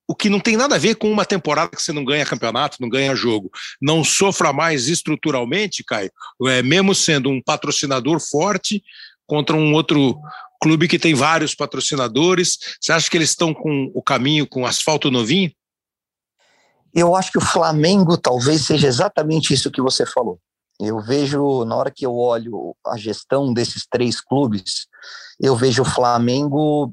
[0.10, 2.77] o que não tem nada a ver com uma temporada que você não ganha campeonato,
[2.81, 3.52] não ganha jogo.
[3.80, 6.11] Não sofra mais estruturalmente, Caio,
[6.48, 8.84] é, mesmo sendo um patrocinador forte
[9.27, 10.19] contra um outro
[10.60, 12.57] clube que tem vários patrocinadores.
[12.81, 15.52] Você acha que eles estão com o caminho com asfalto novinho?
[16.91, 20.40] Eu acho que o Flamengo talvez seja exatamente isso que você falou.
[20.80, 24.88] Eu vejo, na hora que eu olho a gestão desses três clubes,
[25.40, 26.91] eu vejo o Flamengo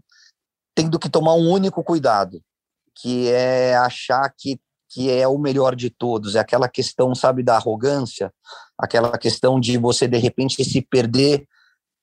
[0.74, 2.42] tendo que tomar um único cuidado,
[2.96, 4.58] que é achar que,
[4.88, 8.32] que é o melhor de todos, é aquela questão, sabe, da arrogância,
[8.78, 11.46] aquela questão de você, de repente, se perder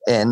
[0.07, 0.23] é,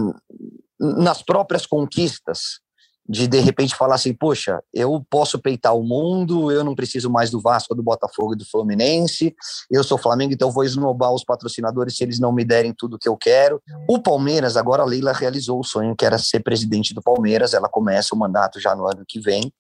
[0.79, 2.59] nas próprias conquistas,
[3.07, 7.29] de de repente falar assim, poxa, eu posso peitar o mundo, eu não preciso mais
[7.29, 9.35] do Vasco, do Botafogo do Fluminense,
[9.69, 13.09] eu sou Flamengo, então vou esnobar os patrocinadores se eles não me derem tudo que
[13.09, 13.61] eu quero.
[13.89, 17.67] O Palmeiras, agora a Leila realizou o sonho que era ser presidente do Palmeiras, ela
[17.67, 19.51] começa o mandato já no ano que vem,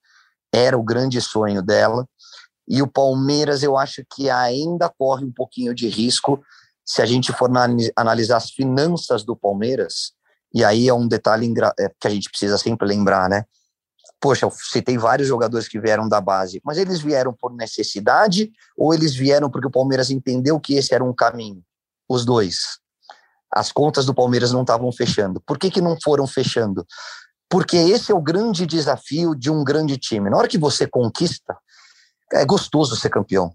[0.53, 2.07] era o grande sonho dela.
[2.67, 6.41] E o Palmeiras, eu acho que ainda corre um pouquinho de risco
[6.85, 7.49] se a gente for
[7.95, 10.13] analisar as finanças do Palmeiras.
[10.53, 13.45] E aí é um detalhe é, que a gente precisa sempre lembrar, né?
[14.21, 18.93] poxa, eu citei vários jogadores que vieram da base, mas eles vieram por necessidade ou
[18.93, 21.63] eles vieram porque o Palmeiras entendeu que esse era um caminho?
[22.07, 22.79] Os dois.
[23.51, 25.41] As contas do Palmeiras não estavam fechando.
[25.41, 26.85] Por que, que não foram fechando?
[27.51, 30.29] Porque esse é o grande desafio de um grande time.
[30.29, 31.57] Na hora que você conquista,
[32.31, 33.53] é gostoso ser campeão.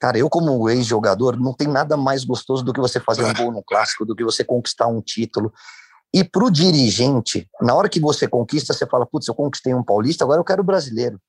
[0.00, 3.52] Cara, eu como ex-jogador, não tem nada mais gostoso do que você fazer um gol
[3.52, 5.52] no clássico, do que você conquistar um título.
[6.12, 9.82] E para o dirigente, na hora que você conquista, você fala, putz, eu conquistei um
[9.82, 11.20] paulista, agora eu quero o brasileiro.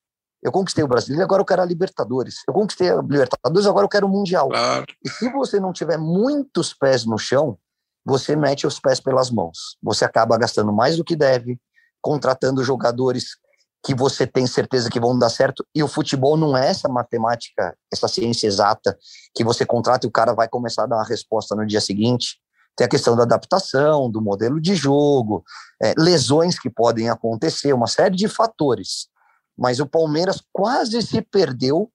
[0.42, 2.42] Eu conquistei o brasileiro, agora eu quero a Libertadores.
[2.48, 4.48] Eu conquistei a Libertadores, agora eu quero o Mundial.
[4.48, 4.86] Claro.
[5.04, 7.56] E se você não tiver muitos pés no chão,
[8.04, 9.76] você mete os pés pelas mãos.
[9.80, 11.60] Você acaba gastando mais do que deve,
[12.00, 13.36] contratando jogadores
[13.84, 15.64] que você tem certeza que vão dar certo.
[15.74, 18.98] E o futebol não é essa matemática, essa ciência exata
[19.34, 22.38] que você contrata e o cara vai começar a dar uma resposta no dia seguinte.
[22.76, 25.42] Tem a questão da adaptação, do modelo de jogo,
[25.82, 29.08] é, lesões que podem acontecer, uma série de fatores.
[29.56, 31.90] Mas o Palmeiras quase se perdeu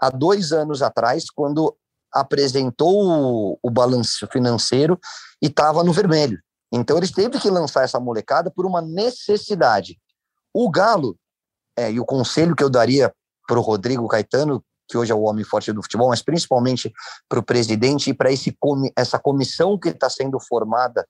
[0.00, 1.76] há dois anos atrás, quando
[2.12, 4.98] apresentou o, o balanço financeiro
[5.40, 6.40] e estava no vermelho.
[6.72, 9.98] Então eles teve que lançar essa molecada por uma necessidade.
[10.52, 11.16] O Galo,
[11.76, 13.12] é, e o conselho que eu daria
[13.46, 16.92] para o Rodrigo Caetano, que hoje é o homem forte do futebol, mas principalmente
[17.28, 18.30] para o presidente e para
[18.96, 21.06] essa comissão que está sendo formada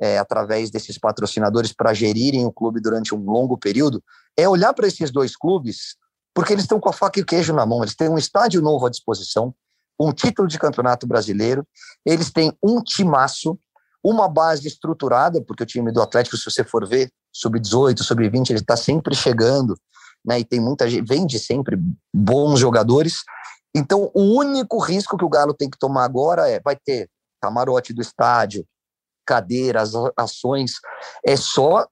[0.00, 4.02] é, através desses patrocinadores para gerirem o clube durante um longo período,
[4.36, 5.96] é olhar para esses dois clubes,
[6.32, 8.62] porque eles estão com a faca e o queijo na mão, eles têm um estádio
[8.62, 9.52] novo à disposição,
[10.00, 11.66] um título de campeonato brasileiro,
[12.06, 13.58] eles têm um timaço,
[14.02, 18.60] uma base estruturada, porque o time do Atlético, se você for ver, sub-18, sub-20, ele
[18.60, 19.78] está sempre chegando,
[20.24, 20.40] né?
[20.40, 21.78] E tem muita gente, vende sempre
[22.14, 23.22] bons jogadores.
[23.74, 27.08] Então, o único risco que o Galo tem que tomar agora é: vai ter
[27.40, 28.66] camarote do estádio,
[29.26, 30.72] cadeiras, ações.
[31.24, 31.86] É só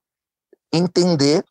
[0.73, 1.43] entender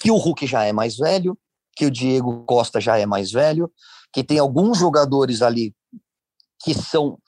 [0.00, 1.36] que o Hulk já é mais velho,
[1.76, 3.70] que o Diego Costa já é mais velho,
[4.12, 5.74] que tem alguns jogadores ali
[6.62, 7.18] que são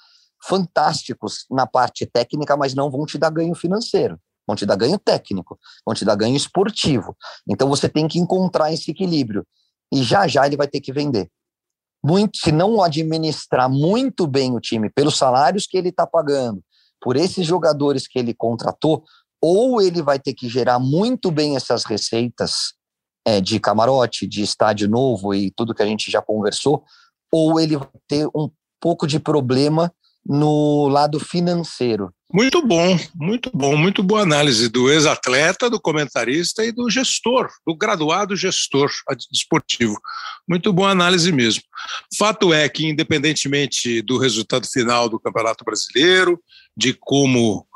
[0.43, 4.19] fantásticos na parte técnica, mas não vão te dar ganho financeiro
[4.51, 7.17] vão te dar ganho técnico, vão te dar ganho esportivo.
[7.49, 9.47] Então você tem que encontrar esse equilíbrio.
[9.93, 11.29] E já já ele vai ter que vender.
[12.03, 16.63] Muito, se não administrar muito bem o time pelos salários que ele está pagando,
[17.01, 19.05] por esses jogadores que ele contratou,
[19.41, 22.75] ou ele vai ter que gerar muito bem essas receitas
[23.27, 26.85] é, de camarote, de estádio novo e tudo que a gente já conversou,
[27.33, 28.51] ou ele vai ter um
[28.81, 29.93] pouco de problema
[30.27, 32.13] no lado financeiro.
[32.33, 37.75] Muito bom, muito bom, muito boa análise do ex-atleta, do comentarista e do gestor, do
[37.75, 38.89] graduado gestor
[39.33, 39.99] esportivo.
[40.49, 41.63] Muito boa análise mesmo.
[42.17, 46.41] Fato é que, independentemente do resultado final do Campeonato Brasileiro,
[46.77, 47.67] de como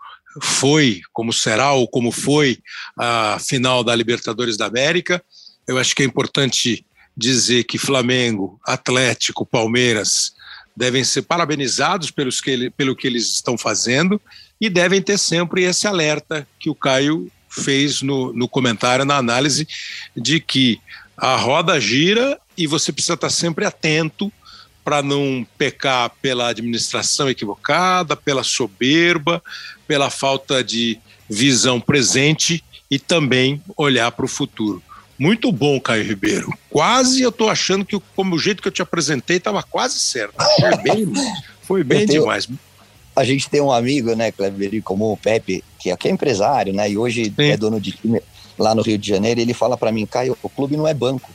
[0.40, 2.58] foi, como será ou como foi
[2.96, 5.22] a final da Libertadores da América,
[5.66, 10.32] eu acho que é importante dizer que Flamengo, Atlético, Palmeiras
[10.76, 14.20] devem ser parabenizados pelos que ele, pelo que eles estão fazendo
[14.60, 19.68] e devem ter sempre esse alerta que o Caio fez no, no comentário, na análise,
[20.16, 20.80] de que
[21.16, 24.32] a roda gira e você precisa estar sempre atento
[24.84, 29.42] para não pecar pela administração equivocada, pela soberba,
[29.86, 30.98] pela falta de
[31.28, 34.82] visão presente e também olhar para o futuro.
[35.18, 36.52] Muito bom, Caio Ribeiro.
[36.70, 40.34] Quase eu estou achando que como o jeito que eu te apresentei estava quase certo.
[40.60, 41.12] Foi bem,
[41.62, 42.48] foi bem tenho, demais.
[43.14, 46.72] A gente tem um amigo, né, Cleber, como o Pepe, que é, que é empresário,
[46.72, 47.50] né, e hoje Sim.
[47.50, 48.20] é dono de time
[48.58, 49.40] lá no Rio de Janeiro.
[49.40, 51.30] Ele fala para mim, Caio, o clube não é banco.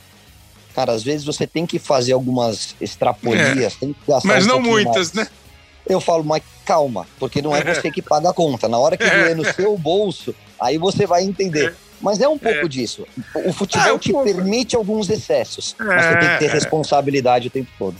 [0.74, 3.76] Cara, às vezes você tem que fazer algumas extrapolias, é.
[3.80, 5.28] tem que gastar Mas um não muitas, mais.
[5.28, 5.34] né?
[5.86, 8.68] Eu falo, mas calma, porque não é, é você que paga a conta.
[8.68, 9.24] Na hora que é.
[9.24, 11.70] vier no seu bolso, aí você vai entender.
[11.70, 11.89] É.
[12.00, 12.68] Mas é um pouco é.
[12.68, 13.06] disso.
[13.34, 14.24] O futebol é um te pouco.
[14.24, 15.84] permite alguns excessos, é.
[15.84, 16.52] mas você tem que ter é.
[16.52, 17.96] responsabilidade o tempo todo.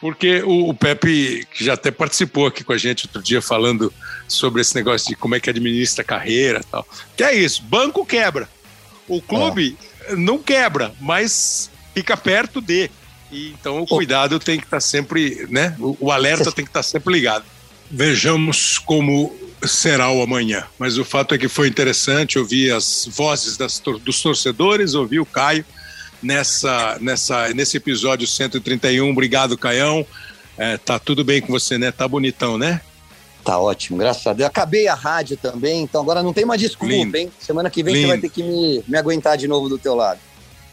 [0.00, 3.92] Porque o, o, Pepe, que já até participou aqui com a gente outro dia, falando
[4.28, 6.86] sobre esse negócio de como é que administra a carreira e tal.
[7.16, 8.48] Que é isso, banco quebra.
[9.08, 9.76] O clube
[10.06, 10.14] é.
[10.14, 12.90] não quebra, mas fica perto de.
[13.32, 15.74] E, então o cuidado tem que estar sempre, né?
[15.80, 17.44] O, o alerta tem que estar sempre ligado.
[17.90, 20.64] Vejamos como será o amanhã.
[20.78, 25.26] Mas o fato é que foi interessante ouvir as vozes das, dos torcedores, ouvir o
[25.26, 25.64] Caio
[26.22, 29.10] nessa, nessa, nesse episódio 131.
[29.10, 30.06] Obrigado, Caião.
[30.56, 31.92] É, tá tudo bem com você, né?
[31.92, 32.80] Tá bonitão, né?
[33.44, 34.48] Tá ótimo, graças a Deus.
[34.48, 37.16] Acabei a rádio também, então agora não tem mais desculpa, Lindo.
[37.16, 37.30] hein?
[37.38, 38.06] Semana que vem Lindo.
[38.06, 40.20] você vai ter que me, me aguentar de novo do teu lado.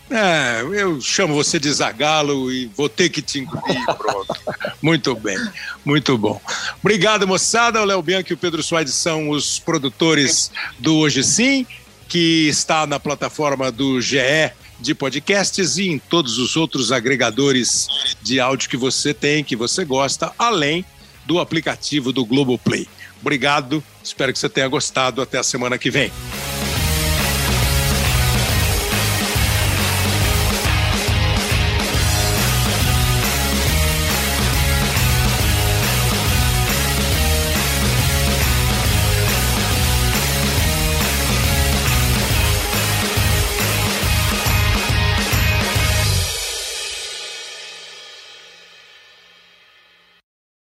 [0.10, 4.36] É, eu chamo você de Zagalo e vou ter que te engolir, pronto.
[4.82, 5.38] muito bem,
[5.84, 6.40] muito bom.
[6.80, 7.82] Obrigado, moçada.
[7.82, 11.65] O Léo Bianchi e o Pedro Soares são os produtores do Hoje Sim.
[12.07, 17.88] que está na plataforma do GE de podcasts e em todos os outros agregadores
[18.22, 20.86] de áudio que você tem, que você gosta, além
[21.26, 22.88] do aplicativo do Globoplay.
[23.22, 25.22] Obrigado, espero que você tenha gostado.
[25.22, 26.11] Até a semana que vem.